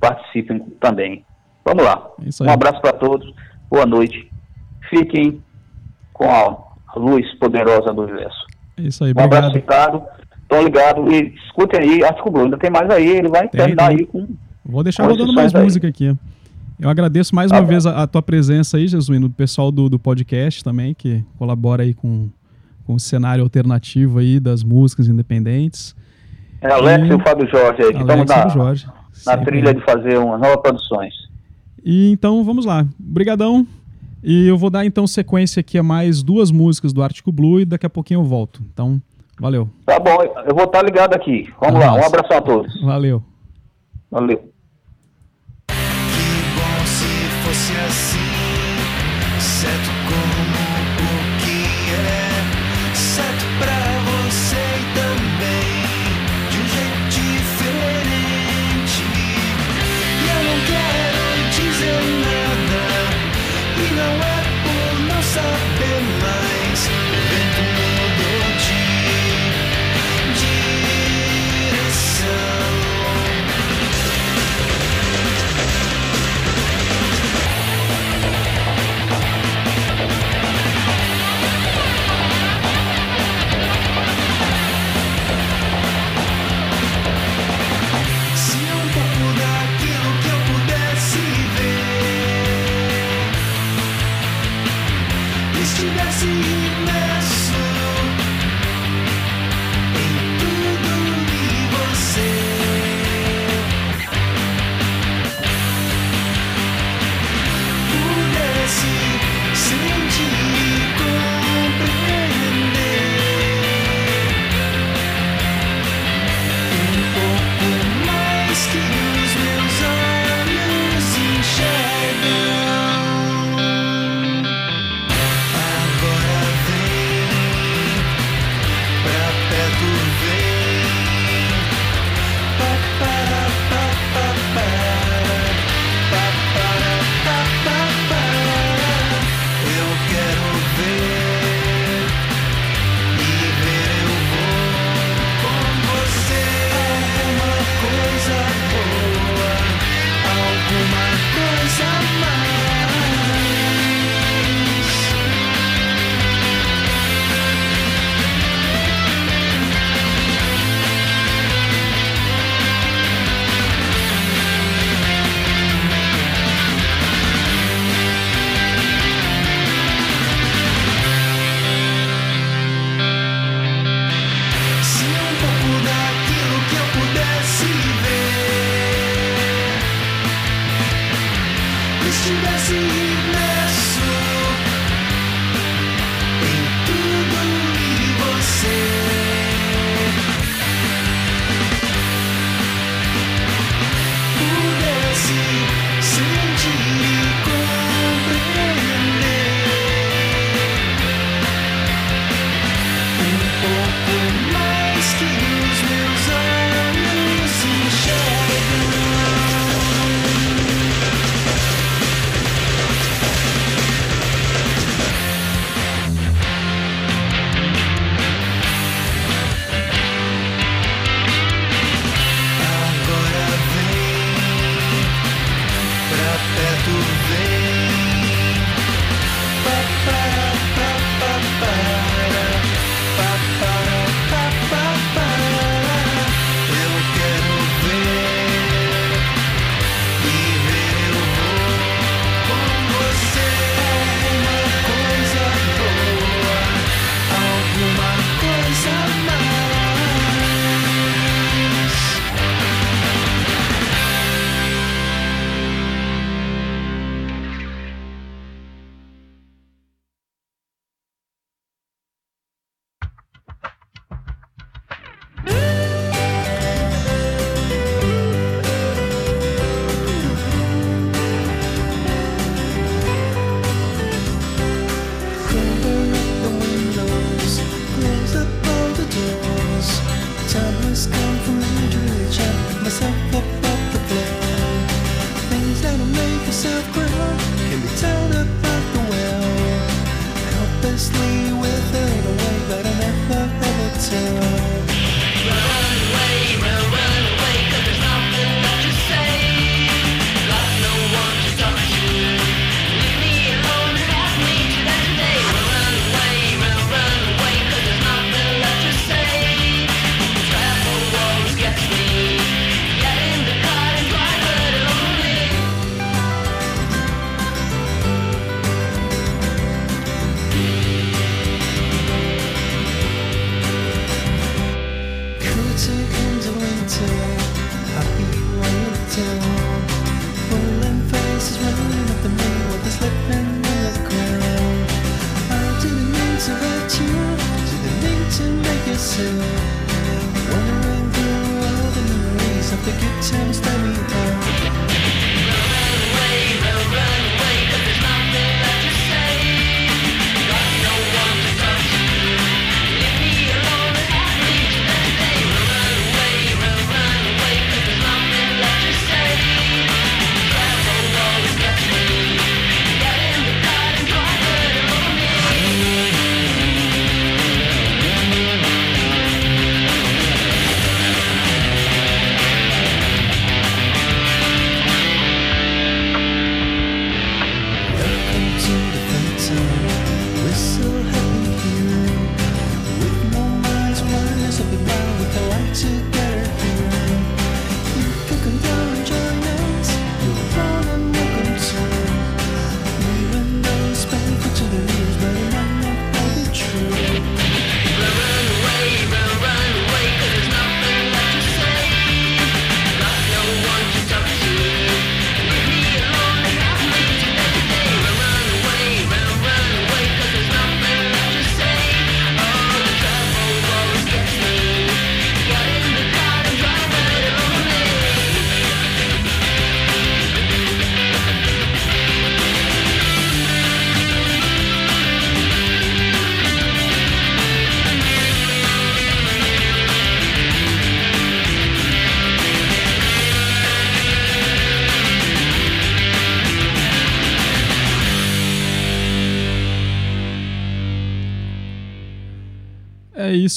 participem 0.00 0.60
também. 0.80 1.24
Vamos 1.64 1.84
lá. 1.84 2.10
Isso 2.24 2.42
aí. 2.42 2.48
Um 2.48 2.52
abraço 2.52 2.80
para 2.80 2.92
todos. 2.94 3.32
Boa 3.70 3.84
noite. 3.86 4.30
Fiquem 4.88 5.42
com 6.12 6.24
a, 6.30 6.66
luz 6.98 7.26
poderosa 7.38 7.92
do 7.92 8.02
universo. 8.02 8.46
Isso 8.78 9.04
aí, 9.04 9.12
Um 9.14 9.20
abraço, 9.20 9.48
obrigado. 9.48 9.92
Ricardo. 9.98 10.02
Estão 10.42 10.62
ligados. 10.62 11.12
E 11.12 11.34
escutem 11.44 11.80
aí, 11.80 12.04
acho 12.04 12.22
que 12.22 12.28
o 12.28 12.32
Bruno 12.32 12.46
ainda 12.46 12.58
tem 12.58 12.70
mais 12.70 12.88
aí. 12.88 13.08
Ele 13.18 13.28
vai 13.28 13.48
Tem, 13.48 13.60
terminar 13.60 13.88
tem. 13.88 13.98
aí 13.98 14.06
com. 14.06 14.26
Vou 14.64 14.82
deixar 14.82 15.04
rodando 15.06 15.32
mais 15.34 15.54
aí. 15.54 15.62
música 15.64 15.88
aqui. 15.88 16.16
Eu 16.78 16.88
agradeço 16.90 17.34
mais 17.34 17.50
Tá 17.50 17.58
uma 17.58 17.66
vez 17.66 17.86
a, 17.86 18.02
a 18.02 18.06
tua 18.06 18.22
presença 18.22 18.76
aí, 18.76 18.86
Jesuíno, 18.86 19.28
do 19.28 19.34
pessoal 19.34 19.70
do, 19.72 19.88
do 19.88 19.98
podcast 19.98 20.62
também, 20.62 20.92
que 20.94 21.24
colabora 21.38 21.82
aí 21.82 21.94
com, 21.94 22.28
com 22.84 22.94
o 22.94 23.00
cenário 23.00 23.42
alternativo 23.42 24.18
aí 24.18 24.38
das 24.38 24.62
músicas 24.62 25.08
independentes. 25.08 25.94
É 26.60 26.70
Alex 26.70 27.08
E- 27.08 27.12
o 27.14 27.18
Fábio 27.20 27.48
Jorge 27.48 27.82
aí, 27.82 27.92
que 27.94 28.00
estamos 28.00 28.26
na, 28.26 28.48
Jorge. 28.48 28.86
na 29.24 29.36
trilha 29.38 29.72
de 29.74 29.80
fazer 29.84 30.18
umas 30.18 30.40
novas 30.40 30.60
produções. 30.62 31.14
E 31.84 32.10
então 32.10 32.42
vamos 32.44 32.66
lá. 32.66 32.86
Brigadão. 32.98 33.66
E 34.22 34.46
eu 34.48 34.58
vou 34.58 34.70
dar 34.70 34.84
então 34.84 35.06
sequência 35.06 35.60
aqui 35.60 35.78
a 35.78 35.82
mais 35.82 36.22
duas 36.22 36.50
músicas 36.50 36.92
do 36.92 37.02
Ártico 37.02 37.30
Blue 37.30 37.60
e 37.60 37.64
daqui 37.64 37.86
a 37.86 37.90
pouquinho 37.90 38.20
eu 38.20 38.24
volto. 38.24 38.60
Então, 38.72 39.00
valeu. 39.38 39.68
Tá 39.84 40.00
bom, 40.00 40.18
eu 40.46 40.54
vou 40.54 40.64
estar 40.64 40.82
ligado 40.82 41.14
aqui. 41.14 41.48
Vamos 41.60 41.76
Ah, 41.80 41.92
lá, 41.92 42.00
um 42.02 42.04
abraço 42.06 42.32
a 42.32 42.40
todos. 42.40 42.82
Valeu. 42.82 43.22
Valeu. 44.10 44.52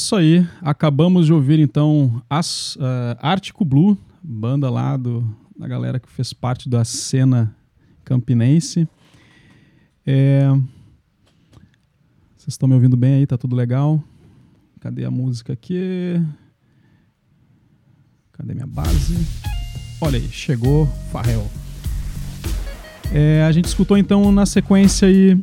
Isso 0.09 0.15
aí. 0.15 0.47
Acabamos 0.63 1.27
de 1.27 1.33
ouvir 1.33 1.59
então 1.59 2.19
as, 2.27 2.75
uh, 2.77 3.15
Ártico 3.19 3.63
Blue, 3.63 3.95
banda 4.23 4.67
lá 4.67 4.97
do, 4.97 5.23
da 5.55 5.67
galera 5.67 5.99
que 5.99 6.09
fez 6.09 6.33
parte 6.33 6.67
da 6.67 6.83
cena 6.83 7.55
campinense. 8.03 8.87
É... 10.07 10.49
Vocês 12.35 12.47
estão 12.55 12.67
me 12.67 12.73
ouvindo 12.73 12.97
bem 12.97 13.17
aí? 13.17 13.27
Tá 13.27 13.37
tudo 13.37 13.55
legal? 13.55 14.03
Cadê 14.79 15.05
a 15.05 15.11
música 15.11 15.53
aqui? 15.53 16.19
Cadê 18.31 18.55
minha 18.55 18.65
base? 18.65 19.15
Olha 20.01 20.17
aí, 20.17 20.27
chegou 20.29 20.87
Farrell. 21.11 21.47
É, 23.13 23.43
a 23.43 23.51
gente 23.51 23.65
escutou 23.65 23.95
então 23.95 24.31
na 24.31 24.47
sequência 24.47 25.07
aí 25.07 25.39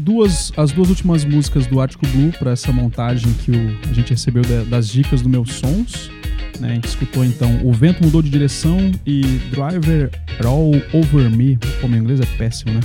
duas, 0.00 0.52
as 0.56 0.72
duas 0.72 0.88
últimas 0.88 1.24
músicas 1.24 1.66
do 1.66 1.80
Artico 1.80 2.06
Blue 2.08 2.32
para 2.38 2.52
essa 2.52 2.72
montagem 2.72 3.32
que 3.44 3.50
o, 3.50 3.78
a 3.88 3.92
gente 3.92 4.10
recebeu 4.10 4.42
da- 4.42 4.64
das 4.64 4.88
dicas 4.88 5.22
do 5.22 5.28
meus 5.28 5.52
sons. 5.54 6.10
né? 6.58 6.72
A 6.72 6.74
gente 6.74 6.88
escutou 6.88 7.24
então 7.24 7.60
O 7.64 7.72
Vento 7.72 8.02
Mudou 8.04 8.20
de 8.22 8.28
Direção 8.30 8.90
e 9.06 9.22
Driver 9.50 10.10
All 10.44 10.72
Over 10.92 11.30
Me. 11.30 11.58
Pô, 11.80 11.88
meu 11.88 12.00
inglês 12.00 12.20
é 12.20 12.26
péssimo, 12.36 12.72
né? 12.74 12.80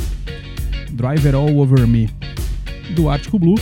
Driver 0.92 1.36
All 1.36 1.56
Over 1.58 1.86
Me, 1.88 2.10
do 2.96 3.10
Artico 3.10 3.38
Blue. 3.38 3.60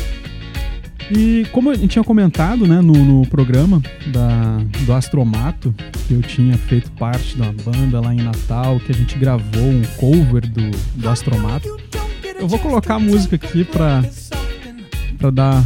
E 1.11 1.45
como 1.51 1.69
a 1.69 1.73
gente 1.75 1.89
tinha 1.89 2.03
comentado 2.03 2.65
né, 2.65 2.79
no, 2.79 2.93
no 2.93 3.27
programa 3.27 3.81
da, 4.07 4.57
do 4.85 4.93
Astromato, 4.93 5.73
que 6.07 6.13
eu 6.13 6.21
tinha 6.21 6.57
feito 6.57 6.89
parte 6.91 7.35
da 7.35 7.51
banda 7.51 7.99
lá 7.99 8.13
em 8.13 8.21
Natal, 8.21 8.79
que 8.79 8.91
a 8.91 8.95
gente 8.95 9.17
gravou 9.17 9.63
um 9.63 9.81
cover 9.97 10.47
do, 10.47 10.71
do 10.95 11.09
Astromato. 11.09 11.67
Eu 12.43 12.49
vou 12.49 12.59
colocar 12.59 12.95
a 12.95 12.99
música 12.99 13.37
aqui 13.37 13.63
pra, 13.63 14.03
pra 15.17 15.29
dar 15.29 15.63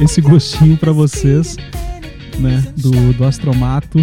esse 0.00 0.22
gostinho 0.22 0.74
pra 0.74 0.90
vocês, 0.90 1.54
né, 2.38 2.66
do, 2.78 3.12
do 3.12 3.24
Astromato. 3.26 3.98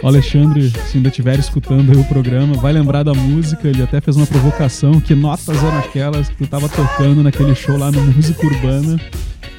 O 0.00 0.06
Alexandre, 0.06 0.70
se 0.70 0.96
ainda 0.96 1.08
estiver 1.08 1.36
escutando 1.40 1.98
o 1.98 2.04
programa, 2.04 2.54
vai 2.54 2.72
lembrar 2.72 3.02
da 3.02 3.12
música. 3.12 3.66
Ele 3.66 3.82
até 3.82 4.00
fez 4.00 4.16
uma 4.16 4.28
provocação. 4.28 5.00
Que 5.00 5.12
notas 5.16 5.56
eram 5.56 5.78
aquelas 5.80 6.28
que 6.28 6.36
tu 6.36 6.46
tava 6.46 6.68
tocando 6.68 7.20
naquele 7.24 7.56
show 7.56 7.76
lá 7.76 7.90
no 7.90 8.00
Música 8.00 8.46
Urbana? 8.46 9.00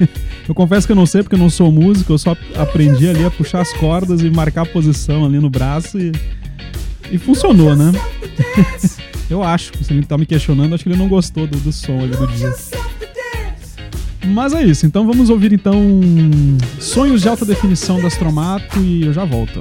Eu 0.48 0.54
confesso 0.54 0.86
que 0.86 0.92
eu 0.94 0.96
não 0.96 1.04
sei 1.04 1.22
porque 1.22 1.34
eu 1.34 1.38
não 1.38 1.50
sou 1.50 1.70
músico, 1.70 2.14
eu 2.14 2.16
só 2.16 2.34
aprendi 2.56 3.06
ali 3.06 3.22
a 3.22 3.30
puxar 3.30 3.60
as 3.60 3.70
cordas 3.74 4.22
e 4.22 4.30
marcar 4.30 4.62
a 4.62 4.64
posição 4.64 5.26
ali 5.26 5.38
no 5.38 5.50
braço 5.50 5.98
e, 5.98 6.10
e 7.12 7.18
funcionou, 7.18 7.76
né? 7.76 7.92
eu 9.30 9.42
acho, 9.42 9.72
se 9.82 9.92
ele 9.92 10.06
tá 10.06 10.16
me 10.16 10.26
questionando, 10.26 10.74
acho 10.74 10.84
que 10.84 10.90
ele 10.90 10.98
não 10.98 11.08
gostou 11.08 11.46
do, 11.46 11.58
do 11.58 11.72
som 11.72 12.00
ali 12.00 12.16
do 12.16 12.26
dia. 12.28 12.54
Mas 14.26 14.52
é 14.52 14.62
isso, 14.62 14.86
então 14.86 15.06
vamos 15.06 15.30
ouvir 15.30 15.52
então 15.52 15.80
Sonhos 16.78 17.22
de 17.22 17.28
Alta 17.28 17.44
Definição 17.44 18.00
do 18.00 18.06
Astromato 18.06 18.78
e 18.78 19.06
eu 19.06 19.12
já 19.12 19.24
volto. 19.24 19.60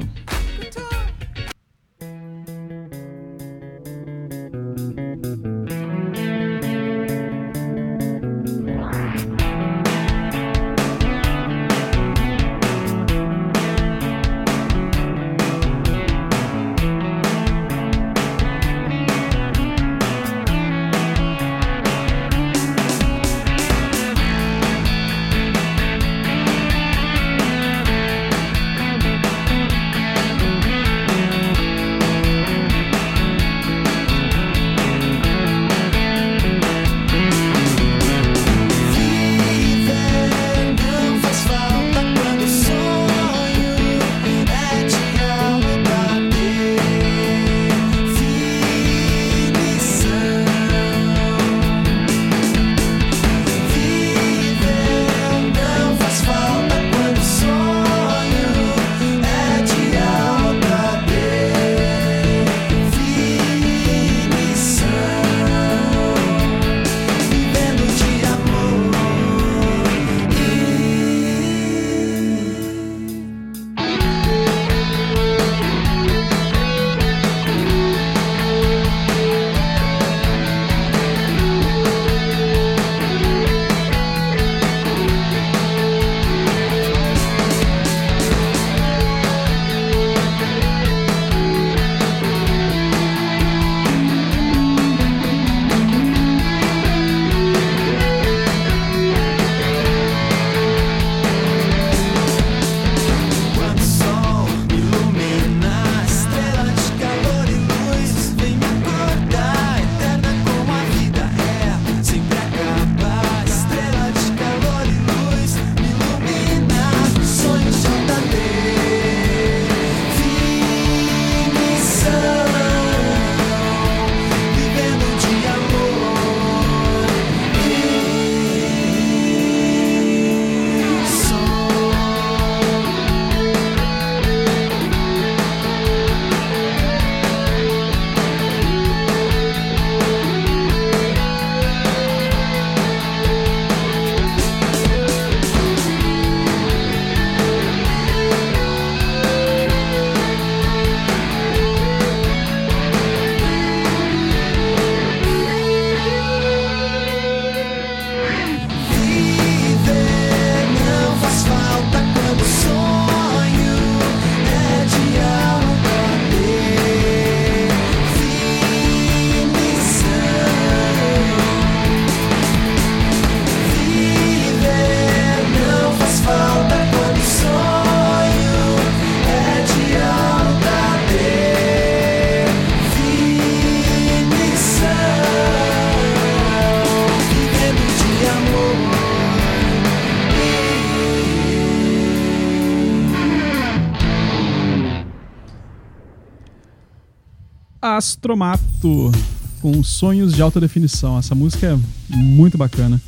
Astromato 197.97 199.11
com 199.59 199.83
Sonhos 199.83 200.35
de 200.35 200.41
Alta 200.43 200.61
Definição. 200.61 201.17
Essa 201.17 201.33
música 201.33 201.65
é 201.67 202.15
muito 202.15 202.55
bacana. 202.55 203.01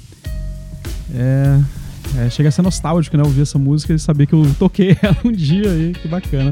É, 1.13 1.61
é, 2.17 2.29
chega 2.31 2.49
a 2.49 2.51
ser 2.51 2.63
nostálgico, 2.63 3.15
né? 3.15 3.21
Ouvir 3.23 3.41
essa 3.41 3.59
música 3.59 3.93
e 3.93 3.99
saber 3.99 4.25
que 4.25 4.33
eu 4.33 4.43
toquei 4.57 4.97
ela 5.01 5.17
um 5.23 5.31
dia 5.31 5.69
aí, 5.69 5.93
que 5.93 6.07
bacana. 6.07 6.51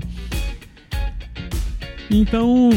Então, 2.11 2.69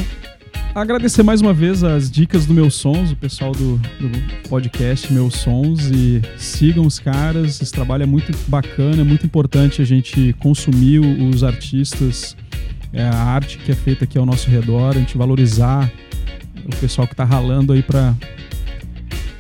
agradecer 0.75 1.23
mais 1.23 1.43
uma 1.43 1.53
vez 1.53 1.85
as 1.85 2.11
dicas 2.11 2.47
do 2.47 2.55
Meus 2.55 2.75
Sons, 2.75 3.13
o 3.13 3.17
pessoal 3.17 3.53
do, 3.53 3.77
do 3.77 4.49
podcast 4.49 5.13
Meus 5.13 5.35
Sons 5.35 5.91
e 5.91 6.23
sigam 6.39 6.87
os 6.87 6.99
caras, 6.99 7.61
esse 7.61 7.71
trabalho 7.71 8.05
é 8.05 8.07
muito 8.07 8.33
bacana, 8.49 9.03
é 9.03 9.05
muito 9.05 9.27
importante 9.27 9.83
a 9.83 9.85
gente 9.85 10.35
consumir 10.39 11.01
os 11.01 11.45
artistas, 11.45 12.35
é, 12.93 13.03
a 13.03 13.15
arte 13.15 13.59
que 13.59 13.71
é 13.73 13.75
feita 13.75 14.05
aqui 14.05 14.19
ao 14.19 14.27
nosso 14.27 14.49
redor, 14.51 14.91
a 14.97 14.99
gente 14.99 15.17
valorizar 15.17 15.91
o 16.65 16.77
pessoal 16.77 17.07
que 17.07 17.15
está 17.15 17.25
ralando 17.25 17.73
aí 17.73 17.83
para 17.83 18.15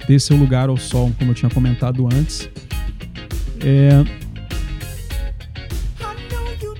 ter 0.07 0.19
seu 0.21 0.37
lugar 0.37 0.69
ao 0.69 0.77
sol, 0.77 1.13
como 1.19 1.31
eu 1.31 1.35
tinha 1.35 1.51
comentado 1.51 2.07
antes. 2.13 2.49
É... 3.65 4.03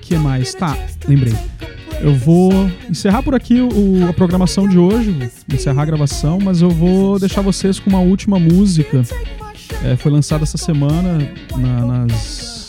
que 0.01 0.15
mais? 0.17 0.53
Tá, 0.53 0.77
lembrei. 1.07 1.33
Eu 2.01 2.15
vou 2.15 2.51
encerrar 2.89 3.21
por 3.21 3.35
aqui 3.35 3.61
o, 3.61 4.07
a 4.09 4.13
programação 4.13 4.67
de 4.67 4.77
hoje, 4.77 5.29
encerrar 5.53 5.83
a 5.83 5.85
gravação, 5.85 6.39
mas 6.41 6.61
eu 6.61 6.69
vou 6.69 7.19
deixar 7.19 7.41
vocês 7.41 7.79
com 7.79 7.89
uma 7.91 7.99
última 7.99 8.39
música. 8.39 9.03
É, 9.85 9.95
foi 9.95 10.11
lançada 10.11 10.43
essa 10.43 10.57
semana 10.57 11.19
na- 11.55 11.85
nas, 11.85 12.67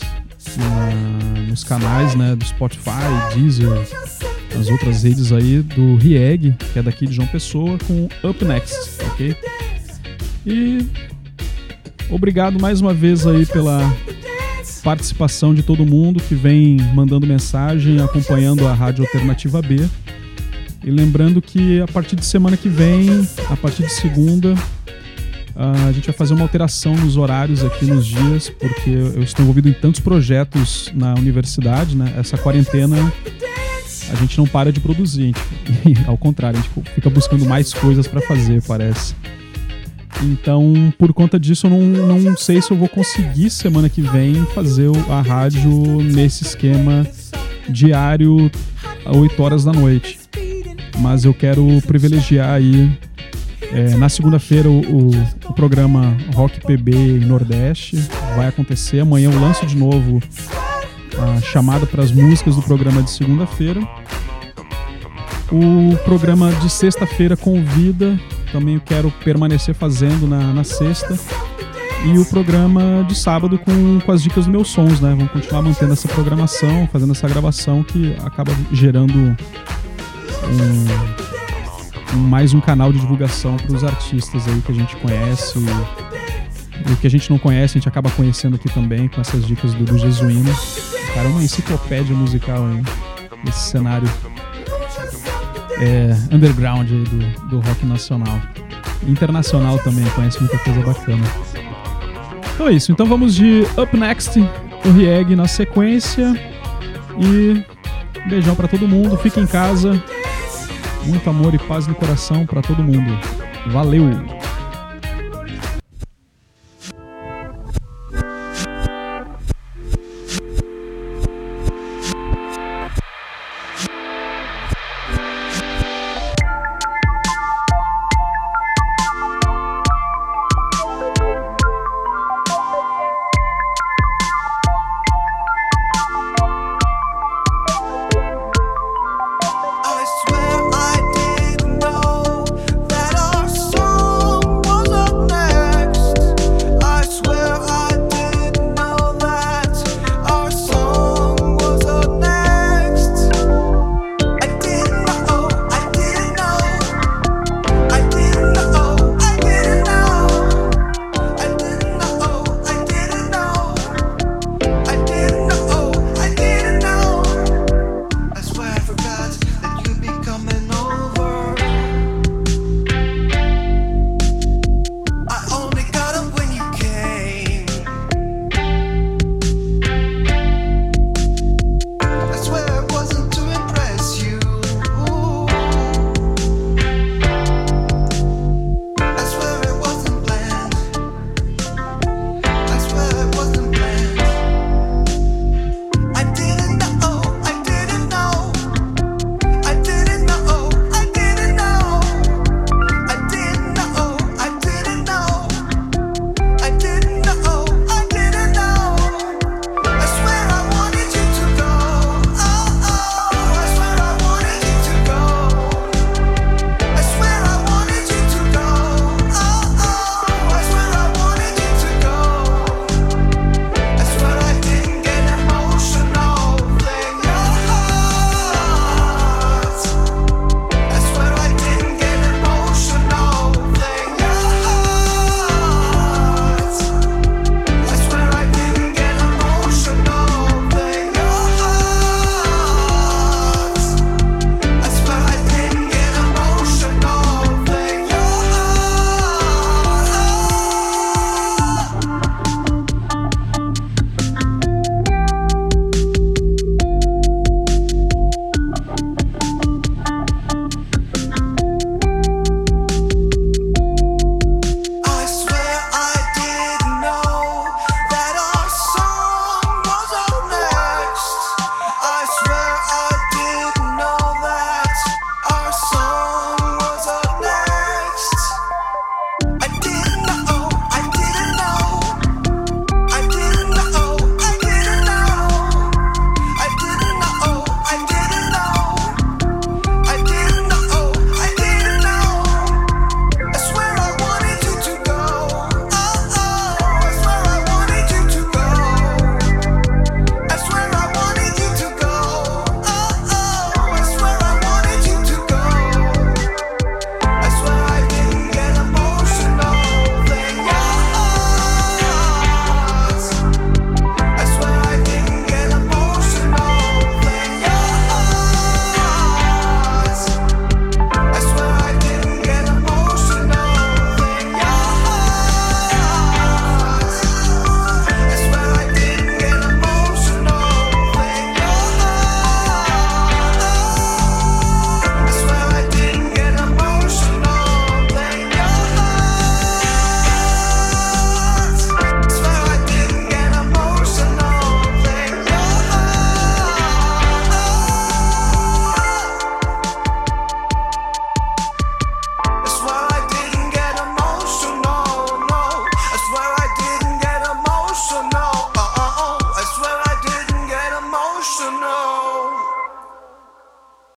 na- 0.55 1.32
nos 1.53 1.63
canais 1.63 2.15
né, 2.15 2.35
do 2.35 2.43
Spotify, 2.43 2.89
Deezer, 3.35 3.69
nas 4.55 4.67
outras 4.69 5.03
redes 5.03 5.31
aí 5.31 5.61
do 5.61 5.95
Rieg, 5.97 6.55
que 6.73 6.79
é 6.79 6.81
daqui 6.81 7.05
de 7.05 7.13
João 7.13 7.27
Pessoa, 7.27 7.77
com 7.85 8.09
Up 8.27 8.43
Next, 8.43 8.75
ok? 9.11 9.35
E 10.47 10.87
obrigado 12.09 12.59
mais 12.59 12.81
uma 12.81 12.91
vez 12.91 13.27
aí 13.27 13.45
pela 13.45 13.79
participação 14.83 15.53
de 15.53 15.61
todo 15.61 15.85
mundo 15.85 16.19
que 16.23 16.33
vem 16.33 16.77
mandando 16.95 17.27
mensagem, 17.27 18.01
acompanhando 18.01 18.67
a 18.67 18.73
Rádio 18.73 19.05
Alternativa 19.05 19.61
B. 19.61 19.87
E 20.83 20.89
lembrando 20.89 21.39
que 21.39 21.79
a 21.81 21.87
partir 21.87 22.15
de 22.15 22.25
semana 22.25 22.57
que 22.57 22.67
vem, 22.67 23.27
a 23.47 23.55
partir 23.55 23.83
de 23.83 23.91
segunda, 23.91 24.55
ah, 25.55 25.87
a 25.87 25.91
gente 25.91 26.05
vai 26.05 26.15
fazer 26.15 26.33
uma 26.33 26.43
alteração 26.43 26.95
nos 26.95 27.17
horários 27.17 27.63
aqui 27.63 27.85
nos 27.85 28.05
dias, 28.05 28.49
porque 28.49 28.89
eu 28.89 29.21
estou 29.21 29.43
envolvido 29.43 29.69
em 29.69 29.73
tantos 29.73 29.99
projetos 29.99 30.91
na 30.95 31.13
universidade, 31.15 31.95
né? 31.95 32.13
Essa 32.17 32.37
quarentena 32.37 32.95
a 34.11 34.15
gente 34.15 34.37
não 34.37 34.45
para 34.45 34.71
de 34.71 34.79
produzir, 34.79 35.33
gente- 35.83 36.03
ao 36.07 36.17
contrário, 36.17 36.59
a 36.59 36.61
gente 36.61 36.89
fica 36.93 37.09
buscando 37.09 37.45
mais 37.45 37.73
coisas 37.73 38.07
para 38.07 38.21
fazer, 38.21 38.61
parece. 38.63 39.15
Então, 40.21 40.93
por 40.97 41.11
conta 41.13 41.39
disso, 41.39 41.67
eu 41.67 41.71
não, 41.71 41.81
não 42.21 42.37
sei 42.37 42.61
se 42.61 42.71
eu 42.71 42.77
vou 42.77 42.87
conseguir 42.87 43.49
semana 43.49 43.89
que 43.89 44.01
vem 44.01 44.35
fazer 44.53 44.89
a 45.09 45.21
rádio 45.21 45.69
nesse 46.03 46.43
esquema 46.43 47.05
diário 47.67 48.49
a 49.05 49.15
8 49.15 49.41
horas 49.43 49.63
da 49.63 49.71
noite. 49.73 50.19
Mas 50.99 51.25
eu 51.25 51.33
quero 51.33 51.65
privilegiar 51.87 52.51
aí 52.51 52.91
é, 53.73 53.95
na 53.95 54.07
segunda-feira 54.09 54.69
o, 54.69 54.79
o- 55.09 55.53
programa 55.53 56.15
Rock 56.35 56.59
PB 56.65 56.93
Nordeste 57.25 57.97
vai 58.35 58.47
acontecer. 58.47 58.99
Amanhã 58.99 59.31
eu 59.31 59.39
lanço 59.39 59.65
de 59.65 59.75
novo 59.75 60.21
a 61.17 61.41
chamada 61.41 61.85
para 61.85 62.03
as 62.03 62.11
músicas 62.11 62.55
do 62.55 62.61
programa 62.61 63.01
de 63.03 63.09
segunda-feira. 63.11 63.81
O 65.51 65.95
programa 66.03 66.51
de 66.53 66.69
sexta-feira 66.69 67.37
convida, 67.37 68.19
também 68.51 68.75
eu 68.75 68.81
quero 68.81 69.11
permanecer 69.23 69.75
fazendo 69.75 70.27
na, 70.27 70.53
na 70.53 70.63
sexta. 70.63 71.17
E 72.05 72.17
o 72.17 72.25
programa 72.25 73.05
de 73.07 73.15
sábado 73.15 73.57
com, 73.57 73.99
com 74.05 74.11
as 74.11 74.21
dicas 74.21 74.45
dos 74.45 74.47
meus 74.51 74.67
sons, 74.69 74.99
né? 74.99 75.11
Vamos 75.15 75.31
continuar 75.31 75.61
mantendo 75.61 75.93
essa 75.93 76.07
programação, 76.07 76.89
fazendo 76.91 77.11
essa 77.13 77.27
gravação 77.29 77.81
que 77.83 78.13
acaba 78.23 78.51
gerando 78.73 79.13
um- 80.49 81.32
mais 82.15 82.53
um 82.53 82.59
canal 82.59 82.91
de 82.91 82.99
divulgação 82.99 83.57
para 83.57 83.75
os 83.75 83.83
artistas 83.83 84.47
aí 84.47 84.61
que 84.61 84.71
a 84.71 84.75
gente 84.75 84.95
conhece. 84.97 85.59
E, 85.59 86.91
o 86.91 86.97
que 86.97 87.07
a 87.07 87.09
gente 87.09 87.29
não 87.29 87.37
conhece, 87.37 87.77
a 87.77 87.79
gente 87.79 87.87
acaba 87.87 88.09
conhecendo 88.11 88.55
aqui 88.55 88.69
também 88.69 89.07
com 89.07 89.21
essas 89.21 89.45
dicas 89.45 89.73
do, 89.73 89.83
do 89.85 89.97
Jesuíno. 89.97 90.53
Cara 91.13 91.27
é 91.27 91.31
uma 91.31 91.43
enciclopédia 91.43 92.15
musical 92.15 92.65
aí, 92.65 92.81
esse 93.47 93.69
cenário 93.69 94.09
é, 95.79 96.35
underground 96.35 96.89
aí 96.89 97.03
do, 97.03 97.49
do 97.49 97.59
rock 97.59 97.85
nacional. 97.85 98.41
Internacional 99.07 99.77
também, 99.79 100.05
conhece 100.11 100.39
muita 100.39 100.57
coisa 100.59 100.81
bacana. 100.81 101.23
Então 102.53 102.67
é 102.67 102.73
isso, 102.73 102.91
então 102.91 103.05
vamos 103.05 103.35
de 103.35 103.63
Up 103.77 103.95
Next, 103.97 104.39
o 104.39 104.91
Rieg 104.91 105.35
na 105.35 105.47
sequência. 105.47 106.33
E 107.19 107.63
beijão 108.27 108.55
pra 108.55 108.67
todo 108.67 108.87
mundo, 108.87 109.17
fique 109.17 109.39
em 109.39 109.47
casa. 109.47 110.01
Muito 111.05 111.29
amor 111.29 111.53
e 111.53 111.59
paz 111.59 111.87
no 111.87 111.95
coração 111.95 112.45
pra 112.45 112.61
todo 112.61 112.83
mundo. 112.83 113.11
Valeu! 113.67 114.42